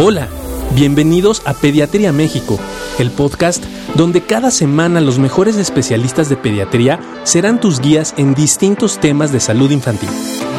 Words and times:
Hola, 0.00 0.28
bienvenidos 0.76 1.44
a 1.44 1.54
Pediatría 1.54 2.12
México, 2.12 2.56
el 3.00 3.10
podcast 3.10 3.64
donde 3.96 4.24
cada 4.24 4.52
semana 4.52 5.00
los 5.00 5.18
mejores 5.18 5.56
especialistas 5.56 6.28
de 6.28 6.36
pediatría 6.36 7.00
serán 7.24 7.58
tus 7.58 7.80
guías 7.80 8.14
en 8.16 8.32
distintos 8.32 9.00
temas 9.00 9.32
de 9.32 9.40
salud 9.40 9.72
infantil. 9.72 10.08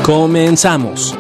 Comenzamos. 0.06 1.18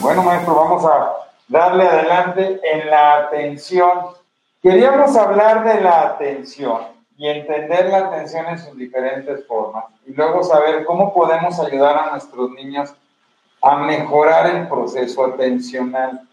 Bueno, 0.00 0.22
maestro, 0.22 0.54
vamos 0.54 0.86
a 0.86 1.12
darle 1.48 1.86
adelante 1.86 2.60
en 2.64 2.88
la 2.88 3.18
atención. 3.18 3.90
Queríamos 4.62 5.14
hablar 5.16 5.64
de 5.64 5.82
la 5.82 6.00
atención 6.00 6.99
y 7.20 7.28
entender 7.28 7.90
la 7.90 7.98
atención 7.98 8.46
en 8.46 8.58
sus 8.58 8.74
diferentes 8.78 9.46
formas 9.46 9.84
y 10.06 10.14
luego 10.14 10.42
saber 10.42 10.86
cómo 10.86 11.12
podemos 11.12 11.60
ayudar 11.60 11.94
a 11.98 12.10
nuestros 12.12 12.50
niños 12.52 12.94
a 13.60 13.76
mejorar 13.76 14.46
el 14.56 14.66
proceso 14.66 15.26
atencional. 15.26 16.26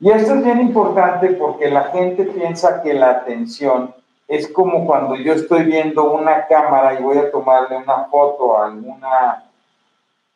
Y 0.00 0.10
esto 0.10 0.34
es 0.34 0.44
bien 0.44 0.60
importante 0.60 1.28
porque 1.34 1.70
la 1.70 1.84
gente 1.84 2.24
piensa 2.24 2.82
que 2.82 2.94
la 2.94 3.10
atención 3.10 3.94
es 4.26 4.48
como 4.48 4.86
cuando 4.86 5.14
yo 5.14 5.34
estoy 5.34 5.66
viendo 5.66 6.12
una 6.12 6.48
cámara 6.48 6.98
y 6.98 7.02
voy 7.04 7.18
a 7.18 7.30
tomarle 7.30 7.76
una 7.76 8.06
foto 8.06 8.58
a 8.58 8.66
alguna, 8.66 9.44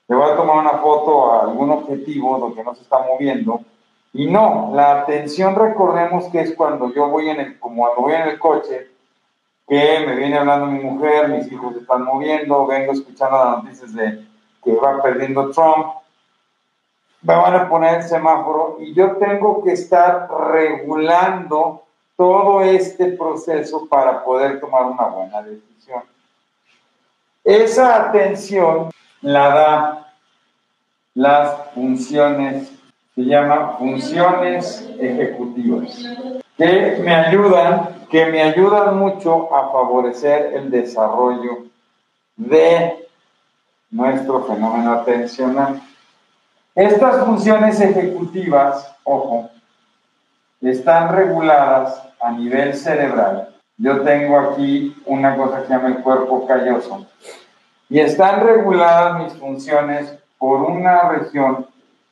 le 0.07 0.15
voy 0.15 0.31
a 0.31 0.37
tomar 0.37 0.59
una 0.59 0.79
foto 0.79 1.33
a 1.33 1.41
algún 1.41 1.71
objetivo 1.71 2.39
donde 2.39 2.63
no 2.63 2.73
se 2.77 2.83
está 2.83 3.01
moviendo. 3.01 3.63
Y 4.13 4.27
no, 4.27 4.71
la 4.75 5.01
atención 5.01 5.57
recordemos 5.57 6.27
que 6.27 6.43
es 6.43 6.55
cuando 6.55 6.95
yo 6.95 7.09
voy 7.09 7.31
en 7.31 7.41
el, 7.41 7.59
como 7.59 7.83
cuando 7.83 8.03
voy 8.03 8.15
en 8.15 8.29
el 8.29 8.39
coche, 8.39 8.95
que 9.67 10.05
me 10.07 10.15
viene 10.15 10.39
hablando 10.39 10.67
mi 10.67 10.81
mujer, 10.81 11.29
mis 11.29 11.51
hijos 11.51 11.75
se 11.75 11.81
están 11.81 12.05
moviendo, 12.05 12.67
vengo 12.67 12.93
escuchando 12.93 13.37
las 13.37 13.65
noticias 13.65 13.93
de 13.95 14.25
que 14.63 14.75
va 14.75 15.03
perdiendo 15.03 15.51
Trump, 15.51 15.87
me 17.23 17.35
van 17.35 17.55
a 17.55 17.69
poner 17.69 17.97
el 17.97 18.03
semáforo 18.05 18.77
y 18.81 18.95
yo 18.95 19.17
tengo 19.17 19.63
que 19.65 19.73
estar 19.73 20.29
regulando 20.51 21.83
todo 22.17 22.63
este 22.63 23.13
proceso 23.13 23.87
para 23.89 24.25
poder 24.25 24.61
tomar 24.61 24.85
una 24.85 25.05
buena 25.05 25.43
decisión. 25.43 26.03
Esa 27.45 28.09
atención 28.09 28.91
la 29.21 29.49
da 29.49 30.13
las 31.15 31.71
funciones, 31.75 32.73
se 33.15 33.23
llama 33.23 33.77
funciones 33.79 34.89
ejecutivas, 34.99 36.05
que 36.57 37.01
me 37.03 37.15
ayudan 37.15 37.97
que 38.11 38.27
me 38.27 38.43
ayudan 38.43 38.99
mucho 38.99 39.55
a 39.55 39.73
favorecer 39.73 40.55
el 40.55 40.71
desarrollo 40.71 41.65
de 42.37 43.09
nuestro 43.91 44.45
fenómeno 44.45 44.93
atencional. 44.93 45.83
Estas 46.75 47.25
funciones 47.25 47.81
ejecutivas, 47.81 48.95
ojo, 49.05 49.51
están 50.61 51.15
reguladas 51.15 52.03
a 52.21 52.31
nivel 52.33 52.75
cerebral. 52.75 53.55
Yo 53.79 54.03
tengo 54.03 54.39
aquí 54.39 54.95
una 55.07 55.37
cosa 55.37 55.63
que 55.63 55.69
llama 55.69 55.89
el 55.89 56.03
cuerpo 56.03 56.47
calloso. 56.47 57.07
Y 57.89 58.01
están 58.01 58.41
reguladas 58.41 59.23
mis 59.23 59.33
funciones 59.39 60.19
por 60.39 60.63
una 60.63 61.09
región 61.09 61.67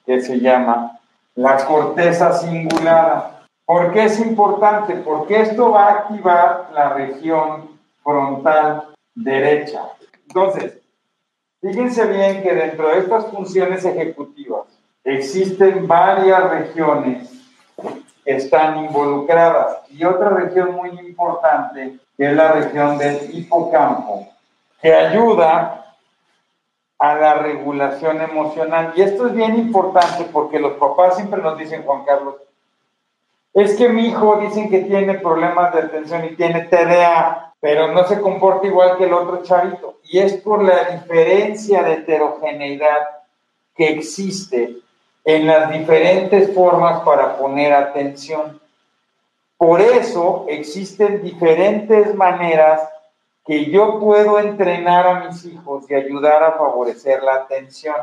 que 0.07 0.21
se 0.21 0.39
llama 0.39 0.99
la 1.35 1.57
corteza 1.65 2.33
cingulada. 2.33 3.44
¿Por 3.67 3.93
qué 3.93 4.05
es 4.05 4.21
importante? 4.21 4.95
Porque 4.97 5.41
esto 5.41 5.71
va 5.71 5.87
a 5.87 5.93
activar 5.93 6.71
la 6.75 6.91
región 6.91 7.71
frontal 8.03 8.95
derecha. 9.15 9.89
Entonces, 10.27 10.79
fíjense 11.61 12.07
bien 12.07 12.43
que 12.43 12.55
dentro 12.55 12.89
de 12.89 12.99
estas 12.99 13.27
funciones 13.29 13.85
ejecutivas 13.85 14.67
existen 15.03 15.87
varias 15.87 16.51
regiones 16.51 17.31
que 18.25 18.37
están 18.37 18.85
involucradas 18.85 19.79
y 19.91 20.05
otra 20.05 20.31
región 20.31 20.75
muy 20.75 20.91
importante 20.91 21.99
que 22.17 22.27
es 22.31 22.37
la 22.37 22.53
región 22.53 22.97
del 22.99 23.35
hipocampo, 23.35 24.29
que 24.81 24.95
ayuda 24.95 25.97
a 26.99 27.15
la 27.15 27.35
regulación 27.35 28.21
emocional. 28.21 28.93
Y 28.97 29.03
esto 29.03 29.27
es 29.27 29.35
bien 29.35 29.57
importante 29.57 30.25
porque 30.33 30.61
los 30.61 30.75
papás 30.75 31.17
siempre 31.17 31.43
nos 31.43 31.59
dicen, 31.59 31.83
Juan 31.83 32.05
Carlos, 32.05 32.37
es 33.55 33.77
que 33.77 33.89
mi 33.89 34.09
hijo 34.09 34.39
dicen 34.41 34.69
que 34.69 34.81
tiene 34.81 35.15
problemas 35.15 35.73
de 35.73 35.83
atención 35.83 36.25
y 36.25 36.35
tiene 36.35 36.63
TDA, 36.63 37.55
pero 37.61 37.93
no 37.93 38.05
se 38.05 38.21
comporta 38.21 38.67
igual 38.67 38.99
que 38.99 39.05
el 39.05 39.13
otro 39.13 39.43
chavito. 39.43 40.01
Y 40.03 40.19
es 40.19 40.35
por 40.35 40.63
la 40.63 40.91
diferencia 40.91 41.85
de 41.85 41.95
heterogeneidad 41.95 43.09
que 43.77 43.89
existe 43.89 44.79
en 45.25 45.47
las 45.47 45.73
diferentes 45.73 46.53
formas 46.53 47.01
para 47.03 47.39
poner 47.39 47.73
atención. 47.73 48.61
Por 49.57 49.81
eso 49.81 50.47
existen 50.49 51.23
diferentes 51.23 52.15
maneras 52.15 52.83
que 53.47 53.71
yo 53.71 54.01
puedo 54.01 54.39
entrenar 54.41 55.07
a 55.07 55.25
mis 55.25 55.45
hijos 55.45 55.89
y 55.89 55.95
ayudar 55.95 56.43
a 56.43 56.53
favorecer 56.53 57.23
la 57.23 57.35
atención, 57.37 57.97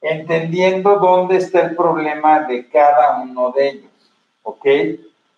entendiendo 0.00 0.96
dónde 0.96 1.36
está 1.36 1.60
el 1.60 1.76
problema 1.76 2.40
de 2.40 2.68
cada 2.68 3.20
uno 3.20 3.52
de 3.52 3.68
ellos. 3.68 3.93
¿Ok? 4.44 4.66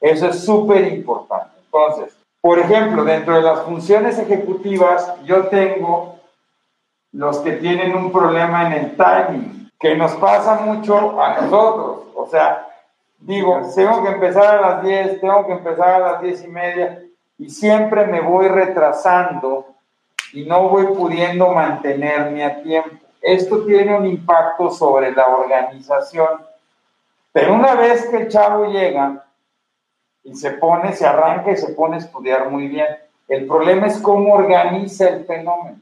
Eso 0.01 0.29
es 0.29 0.45
súper 0.45 0.87
importante. 0.93 1.57
Entonces, 1.65 2.15
por 2.41 2.59
ejemplo, 2.59 3.03
dentro 3.03 3.35
de 3.35 3.43
las 3.43 3.63
funciones 3.63 4.19
ejecutivas, 4.19 5.15
yo 5.25 5.49
tengo 5.49 6.21
los 7.13 7.39
que 7.39 7.53
tienen 7.53 7.97
un 7.97 8.13
problema 8.13 8.67
en 8.67 8.73
el 8.73 8.97
timing, 8.97 9.71
que 9.81 9.97
nos 9.97 10.13
pasa 10.17 10.61
mucho 10.61 11.21
a 11.21 11.41
nosotros. 11.41 12.05
O 12.15 12.27
sea, 12.31 12.69
digo, 13.19 13.63
tengo 13.75 14.03
que 14.03 14.11
empezar 14.11 14.59
a 14.59 14.61
las 14.61 14.83
10, 14.83 15.21
tengo 15.21 15.47
que 15.47 15.53
empezar 15.55 15.95
a 15.95 15.99
las 15.99 16.23
10 16.23 16.45
y 16.45 16.49
media, 16.49 17.03
y 17.39 17.51
siempre 17.51 18.07
me 18.07 18.21
voy 18.21 18.49
retrasando 18.49 19.67
y 20.33 20.45
no 20.45 20.69
voy 20.69 20.87
pudiendo 20.87 21.49
mantenerme 21.51 22.45
a 22.45 22.63
tiempo. 22.63 22.91
Esto 23.21 23.65
tiene 23.65 23.97
un 23.97 24.07
impacto 24.07 24.71
sobre 24.71 25.11
la 25.13 25.27
organización 25.27 26.29
pero 27.37 27.53
una 27.53 27.75
vez 27.75 28.07
que 28.07 28.17
el 28.17 28.29
chavo 28.29 28.65
llega 28.65 29.27
y 30.25 30.35
se 30.35 30.53
pone, 30.53 30.95
se 30.95 31.07
arranca 31.07 31.51
y 31.51 31.57
se 31.59 31.75
pone 31.75 31.97
a 31.97 31.99
estudiar 31.99 32.49
muy 32.49 32.67
bien, 32.67 32.87
el 33.29 33.47
problema 33.47 33.89
es 33.89 33.99
cómo 33.99 34.33
organiza 34.33 35.11
el 35.11 35.27
fenómeno. 35.27 35.79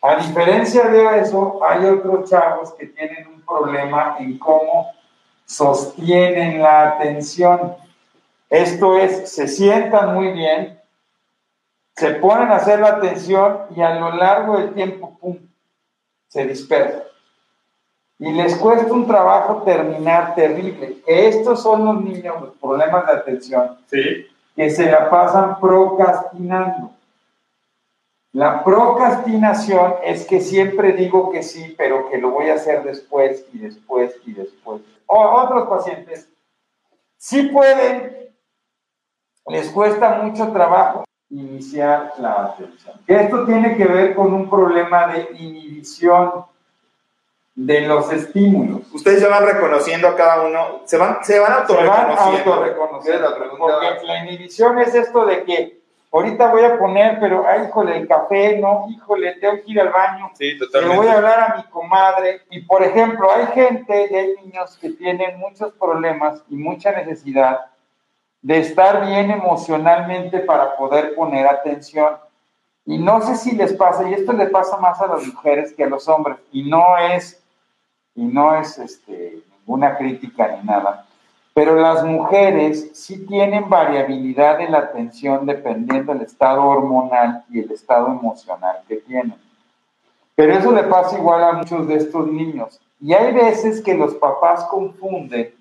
A 0.00 0.16
diferencia 0.16 0.88
de 0.88 1.20
eso, 1.20 1.60
hay 1.62 1.84
otros 1.84 2.30
chavos 2.30 2.72
que 2.72 2.86
tienen 2.86 3.26
un 3.26 3.42
problema 3.42 4.16
en 4.18 4.38
cómo 4.38 4.90
sostienen 5.44 6.62
la 6.62 6.92
atención. 6.92 7.76
Esto 8.48 8.96
es, 8.96 9.34
se 9.34 9.48
sientan 9.48 10.14
muy 10.14 10.32
bien, 10.32 10.80
se 11.94 12.12
ponen 12.12 12.48
a 12.48 12.56
hacer 12.56 12.80
la 12.80 12.88
atención 12.88 13.66
y 13.76 13.82
a 13.82 13.96
lo 13.96 14.16
largo 14.16 14.56
del 14.56 14.72
tiempo, 14.72 15.18
¡pum!, 15.20 15.36
se 16.28 16.46
dispersan 16.46 17.13
y 18.24 18.32
les 18.32 18.56
cuesta 18.56 18.90
un 18.90 19.06
trabajo 19.06 19.62
terminar 19.64 20.34
terrible. 20.34 20.96
Estos 21.06 21.62
son 21.62 21.84
los 21.84 22.02
niños, 22.02 22.40
los 22.40 22.56
problemas 22.56 23.06
de 23.06 23.12
atención, 23.12 23.76
que 23.90 24.70
se 24.70 24.90
la 24.90 25.10
pasan 25.10 25.60
procrastinando. 25.60 26.90
La 28.32 28.64
procrastinación 28.64 29.96
es 30.02 30.26
que 30.26 30.40
siempre 30.40 30.94
digo 30.94 31.30
que 31.30 31.42
sí, 31.42 31.74
pero 31.76 32.08
que 32.08 32.16
lo 32.16 32.30
voy 32.30 32.48
a 32.48 32.54
hacer 32.54 32.82
después 32.82 33.44
y 33.52 33.58
después 33.58 34.16
y 34.24 34.32
después. 34.32 34.80
O 35.06 35.20
otros 35.20 35.68
pacientes 35.68 36.28
sí 37.18 37.42
pueden, 37.48 38.30
les 39.48 39.68
cuesta 39.68 40.22
mucho 40.22 40.50
trabajo 40.50 41.04
iniciar 41.28 42.12
la 42.18 42.46
atención. 42.46 42.96
Esto 43.06 43.44
tiene 43.44 43.76
que 43.76 43.84
ver 43.84 44.14
con 44.14 44.32
un 44.32 44.48
problema 44.48 45.08
de 45.08 45.28
inhibición 45.38 46.46
de 47.54 47.82
los 47.82 48.12
estímulos. 48.12 48.82
Ustedes 48.92 49.20
ya 49.20 49.28
van 49.28 49.46
reconociendo 49.46 50.08
a 50.08 50.16
cada 50.16 50.42
uno, 50.42 50.80
se 50.84 50.96
van, 50.96 51.24
se 51.24 51.38
van 51.38 51.52
autorreconociendo. 51.52 53.56
Porque 53.58 54.06
la 54.06 54.24
inhibición 54.24 54.78
es 54.80 54.94
esto 54.94 55.24
de 55.24 55.44
que 55.44 55.80
ahorita 56.10 56.50
voy 56.50 56.64
a 56.64 56.78
poner, 56.78 57.18
pero, 57.20 57.44
ay, 57.46 57.66
híjole, 57.68 57.98
el 57.98 58.08
café, 58.08 58.58
no, 58.58 58.86
híjole, 58.88 59.34
tengo 59.34 59.62
que 59.62 59.70
ir 59.70 59.80
al 59.80 59.90
baño. 59.90 60.30
Sí, 60.34 60.58
totalmente. 60.58 60.96
Le 60.96 61.00
voy 61.00 61.08
a 61.08 61.16
hablar 61.16 61.40
a 61.40 61.56
mi 61.56 61.62
comadre. 61.64 62.42
Y, 62.50 62.60
por 62.62 62.82
ejemplo, 62.82 63.30
hay 63.32 63.46
gente 63.48 64.08
y 64.10 64.14
hay 64.14 64.34
niños 64.44 64.76
que 64.80 64.90
tienen 64.90 65.38
muchos 65.38 65.72
problemas 65.74 66.42
y 66.48 66.56
mucha 66.56 66.92
necesidad 66.92 67.66
de 68.42 68.58
estar 68.58 69.06
bien 69.06 69.30
emocionalmente 69.30 70.40
para 70.40 70.76
poder 70.76 71.14
poner 71.14 71.46
atención. 71.46 72.16
Y 72.84 72.98
no 72.98 73.22
sé 73.22 73.36
si 73.36 73.56
les 73.56 73.72
pasa, 73.72 74.06
y 74.08 74.12
esto 74.12 74.34
le 74.34 74.46
pasa 74.46 74.76
más 74.76 75.00
a 75.00 75.06
las 75.06 75.26
mujeres 75.26 75.72
que 75.72 75.84
a 75.84 75.88
los 75.88 76.06
hombres, 76.08 76.36
y 76.52 76.68
no 76.68 76.98
es 76.98 77.42
y 78.14 78.24
no 78.24 78.54
es 78.54 78.78
este, 78.78 79.42
ninguna 79.60 79.96
crítica 79.96 80.56
ni 80.56 80.66
nada, 80.66 81.06
pero 81.54 81.76
las 81.76 82.04
mujeres 82.04 82.90
sí 82.94 83.24
tienen 83.26 83.68
variabilidad 83.68 84.60
en 84.60 84.72
la 84.72 84.78
atención 84.78 85.46
dependiendo 85.46 86.12
del 86.12 86.22
estado 86.22 86.64
hormonal 86.64 87.44
y 87.48 87.60
el 87.60 87.70
estado 87.70 88.08
emocional 88.08 88.78
que 88.88 88.96
tienen. 88.96 89.36
Pero 90.34 90.52
eso 90.52 90.72
le 90.72 90.82
pasa 90.82 91.16
igual 91.16 91.44
a 91.44 91.52
muchos 91.52 91.86
de 91.86 91.94
estos 91.94 92.26
niños. 92.26 92.80
Y 93.00 93.12
hay 93.12 93.32
veces 93.32 93.80
que 93.80 93.94
los 93.94 94.14
papás 94.14 94.64
confunden 94.64 95.54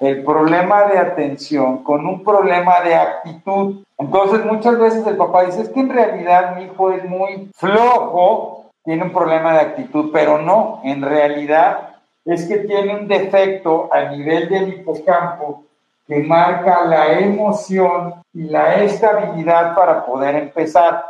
el 0.00 0.24
problema 0.24 0.84
de 0.86 0.98
atención 0.98 1.84
con 1.84 2.06
un 2.06 2.22
problema 2.22 2.80
de 2.80 2.94
actitud. 2.94 3.84
Entonces 3.98 4.44
muchas 4.44 4.78
veces 4.78 5.06
el 5.06 5.16
papá 5.16 5.44
dice, 5.44 5.62
es 5.62 5.68
que 5.70 5.80
en 5.80 5.90
realidad 5.90 6.56
mi 6.56 6.64
hijo 6.64 6.90
es 6.90 7.04
muy 7.04 7.50
flojo, 7.54 8.66
tiene 8.84 9.04
un 9.04 9.12
problema 9.12 9.52
de 9.52 9.60
actitud, 9.60 10.10
pero 10.12 10.38
no, 10.38 10.80
en 10.84 11.02
realidad 11.02 11.89
es 12.24 12.46
que 12.46 12.58
tiene 12.58 12.94
un 12.96 13.08
defecto 13.08 13.88
a 13.92 14.10
nivel 14.10 14.48
del 14.48 14.68
hipocampo 14.68 15.64
que 16.06 16.22
marca 16.22 16.84
la 16.84 17.18
emoción 17.20 18.14
y 18.34 18.44
la 18.44 18.82
estabilidad 18.82 19.74
para 19.74 20.04
poder 20.04 20.36
empezar. 20.36 21.04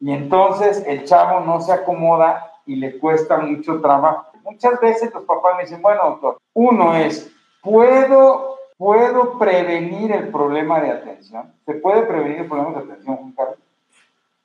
Y 0.00 0.12
entonces 0.12 0.84
el 0.86 1.04
chavo 1.04 1.40
no 1.40 1.60
se 1.60 1.72
acomoda 1.72 2.52
y 2.66 2.76
le 2.76 2.98
cuesta 2.98 3.38
mucho 3.38 3.80
trabajo. 3.80 4.26
Muchas 4.42 4.78
veces 4.80 5.12
los 5.12 5.24
papás 5.24 5.56
me 5.56 5.62
dicen, 5.62 5.80
bueno, 5.80 6.02
doctor, 6.04 6.38
uno 6.52 6.94
es 6.94 7.34
¿Puedo, 7.64 8.58
¿Puedo 8.76 9.38
prevenir 9.38 10.12
el 10.12 10.28
problema 10.28 10.80
de 10.80 10.90
atención? 10.90 11.50
¿Se 11.64 11.72
puede 11.74 12.02
prevenir 12.02 12.40
el 12.40 12.46
problema 12.46 12.72
de 12.72 12.92
atención, 12.92 13.16
Juan 13.16 13.32
Carlos? 13.32 13.58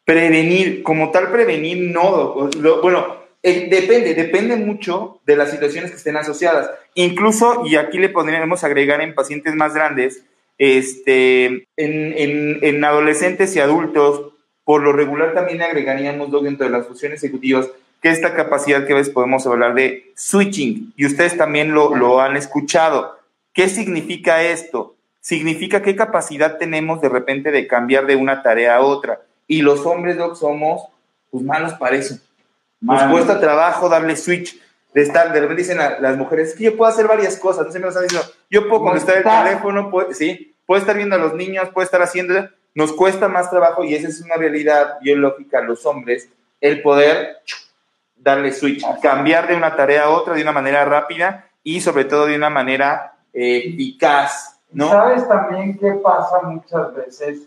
Prevenir, 0.05 0.81
como 0.83 1.11
tal 1.11 1.29
prevenir, 1.29 1.93
no. 1.93 2.49
bueno, 2.81 3.18
eh, 3.43 3.67
depende, 3.69 4.13
depende 4.13 4.55
mucho 4.55 5.19
de 5.25 5.35
las 5.35 5.51
situaciones 5.51 5.91
que 5.91 5.97
estén 5.97 6.17
asociadas. 6.17 6.69
Incluso, 6.95 7.63
y 7.65 7.75
aquí 7.75 7.97
le 7.97 8.09
podríamos 8.09 8.63
agregar 8.63 9.01
en 9.01 9.15
pacientes 9.15 9.55
más 9.55 9.73
grandes, 9.73 10.23
este, 10.57 11.45
en, 11.45 11.67
en, 11.77 12.59
en 12.61 12.83
adolescentes 12.83 13.55
y 13.55 13.59
adultos, 13.59 14.33
por 14.65 14.83
lo 14.83 14.91
regular 14.91 15.33
también 15.33 15.61
agregaríamos 15.61 16.31
dentro 16.43 16.65
de 16.65 16.71
las 16.71 16.85
funciones 16.85 17.23
ejecutivas 17.23 17.69
que 18.01 18.09
esta 18.09 18.33
capacidad 18.33 18.85
que 18.85 18.93
a 18.93 18.97
veces 18.97 19.13
podemos 19.13 19.45
hablar 19.45 19.73
de 19.73 20.11
switching, 20.15 20.93
y 20.95 21.05
ustedes 21.05 21.37
también 21.37 21.73
lo, 21.73 21.95
lo 21.95 22.21
han 22.21 22.37
escuchado. 22.37 23.19
¿Qué 23.53 23.67
significa 23.67 24.43
esto? 24.43 24.95
Significa 25.21 25.81
qué 25.81 25.95
capacidad 25.95 26.57
tenemos 26.57 27.01
de 27.01 27.09
repente 27.09 27.51
de 27.51 27.67
cambiar 27.67 28.05
de 28.05 28.15
una 28.15 28.41
tarea 28.41 28.77
a 28.77 28.81
otra. 28.81 29.21
Y 29.47 29.61
los 29.61 29.85
hombres, 29.85 30.17
Doc, 30.17 30.35
somos 30.35 30.83
pues 31.29 31.43
malos 31.43 31.73
para 31.73 31.97
eso. 31.97 32.19
Nos 32.81 33.03
cuesta 33.11 33.39
trabajo 33.39 33.89
darle 33.89 34.15
switch 34.15 34.59
de 34.93 35.01
estar, 35.01 35.31
de 35.31 35.39
repente 35.39 35.61
dicen 35.61 35.77
las 35.77 36.17
mujeres, 36.17 36.49
es 36.49 36.55
que 36.55 36.63
yo 36.65 36.77
puedo 36.77 36.91
hacer 36.91 37.07
varias 37.07 37.37
cosas, 37.37 37.65
no 37.65 37.71
se 37.71 37.79
me 37.79 37.83
lo 37.83 37.89
están 37.89 38.03
diciendo, 38.03 38.27
yo 38.49 38.67
puedo 38.67 38.83
contestar 38.83 39.17
el 39.17 39.23
teléfono, 39.23 39.91
puedo, 39.91 40.13
sí, 40.13 40.55
puedo 40.65 40.79
estar 40.79 40.95
viendo 40.95 41.15
a 41.15 41.19
los 41.19 41.33
niños, 41.35 41.69
puedo 41.69 41.85
estar 41.85 42.01
haciendo, 42.01 42.49
nos 42.73 42.93
cuesta 42.93 43.27
más 43.27 43.49
trabajo 43.49 43.83
y 43.83 43.93
esa 43.93 44.07
es 44.07 44.21
una 44.21 44.35
realidad 44.35 44.97
biológica 45.01 45.61
los 45.61 45.85
hombres, 45.85 46.29
el 46.59 46.81
poder 46.81 47.37
darle 48.15 48.51
switch, 48.51 48.83
cambiar 49.01 49.47
de 49.47 49.55
una 49.55 49.75
tarea 49.75 50.05
a 50.05 50.09
otra 50.09 50.33
de 50.33 50.41
una 50.41 50.51
manera 50.51 50.85
rápida 50.85 51.45
y 51.63 51.81
sobre 51.81 52.05
todo 52.05 52.25
de 52.25 52.35
una 52.35 52.49
manera 52.49 53.13
eh, 53.33 53.63
eficaz. 53.65 54.59
¿no? 54.71 54.89
¿Sabes 54.89 55.27
también 55.27 55.77
qué 55.77 55.91
pasa 56.03 56.41
muchas 56.43 56.93
veces? 56.95 57.39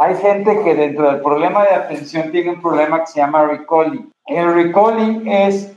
Hay 0.00 0.14
gente 0.16 0.62
que 0.62 0.76
dentro 0.76 1.10
del 1.10 1.20
problema 1.20 1.64
de 1.64 1.74
atención 1.74 2.30
tiene 2.30 2.50
un 2.50 2.62
problema 2.62 3.00
que 3.00 3.08
se 3.08 3.18
llama 3.18 3.44
recalling. 3.44 4.12
El 4.26 4.54
recalling 4.54 5.26
es 5.26 5.76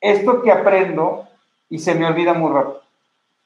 esto 0.00 0.40
que 0.40 0.52
aprendo 0.52 1.24
y 1.68 1.80
se 1.80 1.96
me 1.96 2.06
olvida 2.06 2.32
muy 2.32 2.52
rápido. 2.52 2.82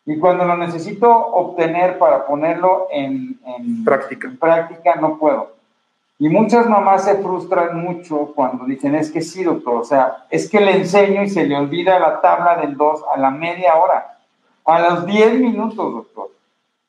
Y 0.04 0.18
cuando 0.18 0.44
lo 0.44 0.58
necesito 0.58 1.10
obtener 1.10 1.98
para 1.98 2.26
ponerlo 2.26 2.88
en, 2.90 3.40
práctica. 3.82 4.28
en 4.28 4.38
práctica, 4.38 4.96
no 4.96 5.18
puedo. 5.18 5.54
Y 6.18 6.28
muchas 6.28 6.68
mamás 6.68 7.04
se 7.04 7.14
frustran 7.16 7.80
mucho 7.80 8.32
cuando 8.34 8.66
dicen, 8.66 8.94
es 8.94 9.10
que 9.10 9.22
sí, 9.22 9.42
doctor, 9.42 9.76
o 9.76 9.84
sea, 9.84 10.26
es 10.28 10.50
que 10.50 10.60
le 10.60 10.72
enseño 10.72 11.22
y 11.22 11.30
se 11.30 11.46
le 11.46 11.56
olvida 11.56 11.98
la 11.98 12.20
tabla 12.20 12.56
del 12.56 12.76
2 12.76 13.04
a 13.14 13.18
la 13.18 13.30
media 13.30 13.74
hora, 13.76 14.18
a 14.66 14.80
los 14.80 15.06
10 15.06 15.40
minutos, 15.40 15.76
doctor. 15.76 16.30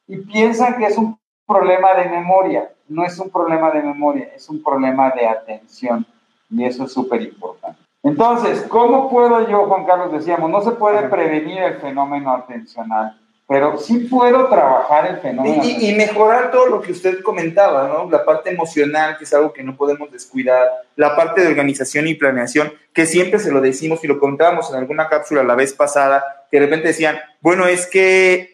Y 0.08 0.18
piensan 0.18 0.78
que 0.78 0.88
es 0.88 0.98
un 0.98 1.18
problema 1.48 1.94
de 1.94 2.10
memoria. 2.10 2.72
No 2.92 3.06
es 3.06 3.18
un 3.20 3.30
problema 3.30 3.72
de 3.72 3.82
memoria, 3.82 4.32
es 4.36 4.50
un 4.50 4.62
problema 4.62 5.12
de 5.12 5.28
atención. 5.28 6.06
Y 6.50 6.66
eso 6.66 6.84
es 6.86 6.92
súper 6.92 7.22
importante. 7.22 7.80
Entonces, 8.04 8.64
¿cómo 8.68 9.10
puedo 9.10 9.48
yo, 9.48 9.66
Juan 9.68 9.86
Carlos, 9.86 10.12
decíamos, 10.12 10.50
no 10.50 10.62
se 10.62 10.72
puede 10.72 11.08
prevenir 11.08 11.60
el 11.60 11.76
fenómeno 11.76 12.34
atencional? 12.34 13.18
pero 13.52 13.78
sí 13.78 14.08
puedo 14.10 14.48
trabajar 14.48 15.08
el 15.08 15.18
fenómeno. 15.18 15.62
Y, 15.62 15.94
mejorar 15.96 16.52
todo 16.52 16.68
lo 16.68 16.82
que 16.82 16.94
usted 16.94 17.22
comentaba, 17.22 17.86
¿no? 17.90 18.10
La 18.10 18.24
parte 18.24 18.50
emocional, 18.50 19.18
que 19.18 19.26
es 19.26 19.34
algo 19.34 19.52
que 19.52 19.62
no 19.62 19.76
podemos 19.76 20.10
descuidar, 20.10 20.70
la 20.96 21.18
parte 21.18 21.42
de 21.42 21.48
organización 21.48 22.08
y 22.08 22.14
planeación, 22.16 22.72
que 22.94 23.06
siempre 23.06 23.40
se 23.40 23.52
lo 23.52 23.60
decimos 23.60 24.06
y 24.06 24.08
lo 24.08 24.22
contábamos 24.22 24.70
en 24.70 24.78
alguna 24.78 25.10
cápsula 25.10 25.44
la 25.44 25.56
vez 25.56 25.74
pasada, 25.74 26.24
que 26.50 26.62
de 26.62 26.66
repente 26.68 26.88
decían, 26.88 27.20
bueno, 27.42 27.68
es 27.68 27.88
que, 27.88 28.51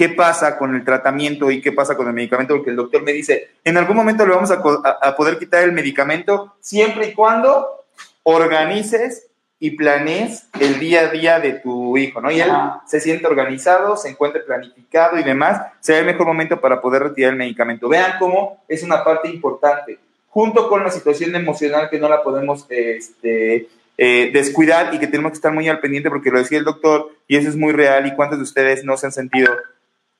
¿qué 0.00 0.08
pasa 0.08 0.56
con 0.56 0.74
el 0.74 0.82
tratamiento 0.82 1.50
y 1.50 1.60
qué 1.60 1.72
pasa 1.72 1.94
con 1.94 2.08
el 2.08 2.14
medicamento? 2.14 2.54
Porque 2.56 2.70
el 2.70 2.76
doctor 2.76 3.02
me 3.02 3.12
dice, 3.12 3.50
en 3.62 3.76
algún 3.76 3.94
momento 3.94 4.24
le 4.24 4.34
vamos 4.34 4.50
a, 4.50 4.54
a 4.54 5.14
poder 5.14 5.38
quitar 5.38 5.62
el 5.62 5.72
medicamento 5.72 6.54
siempre 6.58 7.08
y 7.08 7.12
cuando 7.12 7.84
organices 8.22 9.26
y 9.58 9.72
planees 9.72 10.46
el 10.58 10.80
día 10.80 11.02
a 11.02 11.08
día 11.08 11.38
de 11.38 11.52
tu 11.52 11.98
hijo, 11.98 12.22
¿no? 12.22 12.30
Y 12.30 12.40
él 12.40 12.50
se 12.86 12.98
siente 12.98 13.26
organizado, 13.26 13.94
se 13.98 14.08
encuentre 14.08 14.40
planificado 14.40 15.18
y 15.18 15.22
demás, 15.22 15.60
será 15.80 15.98
el 15.98 16.06
mejor 16.06 16.26
momento 16.26 16.58
para 16.58 16.80
poder 16.80 17.02
retirar 17.02 17.32
el 17.32 17.38
medicamento. 17.38 17.86
Vean 17.86 18.14
cómo 18.18 18.64
es 18.68 18.82
una 18.82 19.04
parte 19.04 19.28
importante, 19.28 19.98
junto 20.30 20.70
con 20.70 20.82
la 20.82 20.90
situación 20.90 21.34
emocional 21.34 21.90
que 21.90 21.98
no 21.98 22.08
la 22.08 22.22
podemos 22.22 22.64
este, 22.70 23.68
eh, 23.98 24.30
descuidar 24.32 24.94
y 24.94 24.98
que 24.98 25.08
tenemos 25.08 25.32
que 25.32 25.36
estar 25.36 25.52
muy 25.52 25.68
al 25.68 25.78
pendiente 25.78 26.08
porque 26.08 26.30
lo 26.30 26.38
decía 26.38 26.56
el 26.56 26.64
doctor 26.64 27.10
y 27.28 27.36
eso 27.36 27.50
es 27.50 27.56
muy 27.56 27.72
real 27.72 28.06
y 28.06 28.14
cuántos 28.14 28.38
de 28.38 28.44
ustedes 28.44 28.82
no 28.82 28.96
se 28.96 29.04
han 29.04 29.12
sentido 29.12 29.52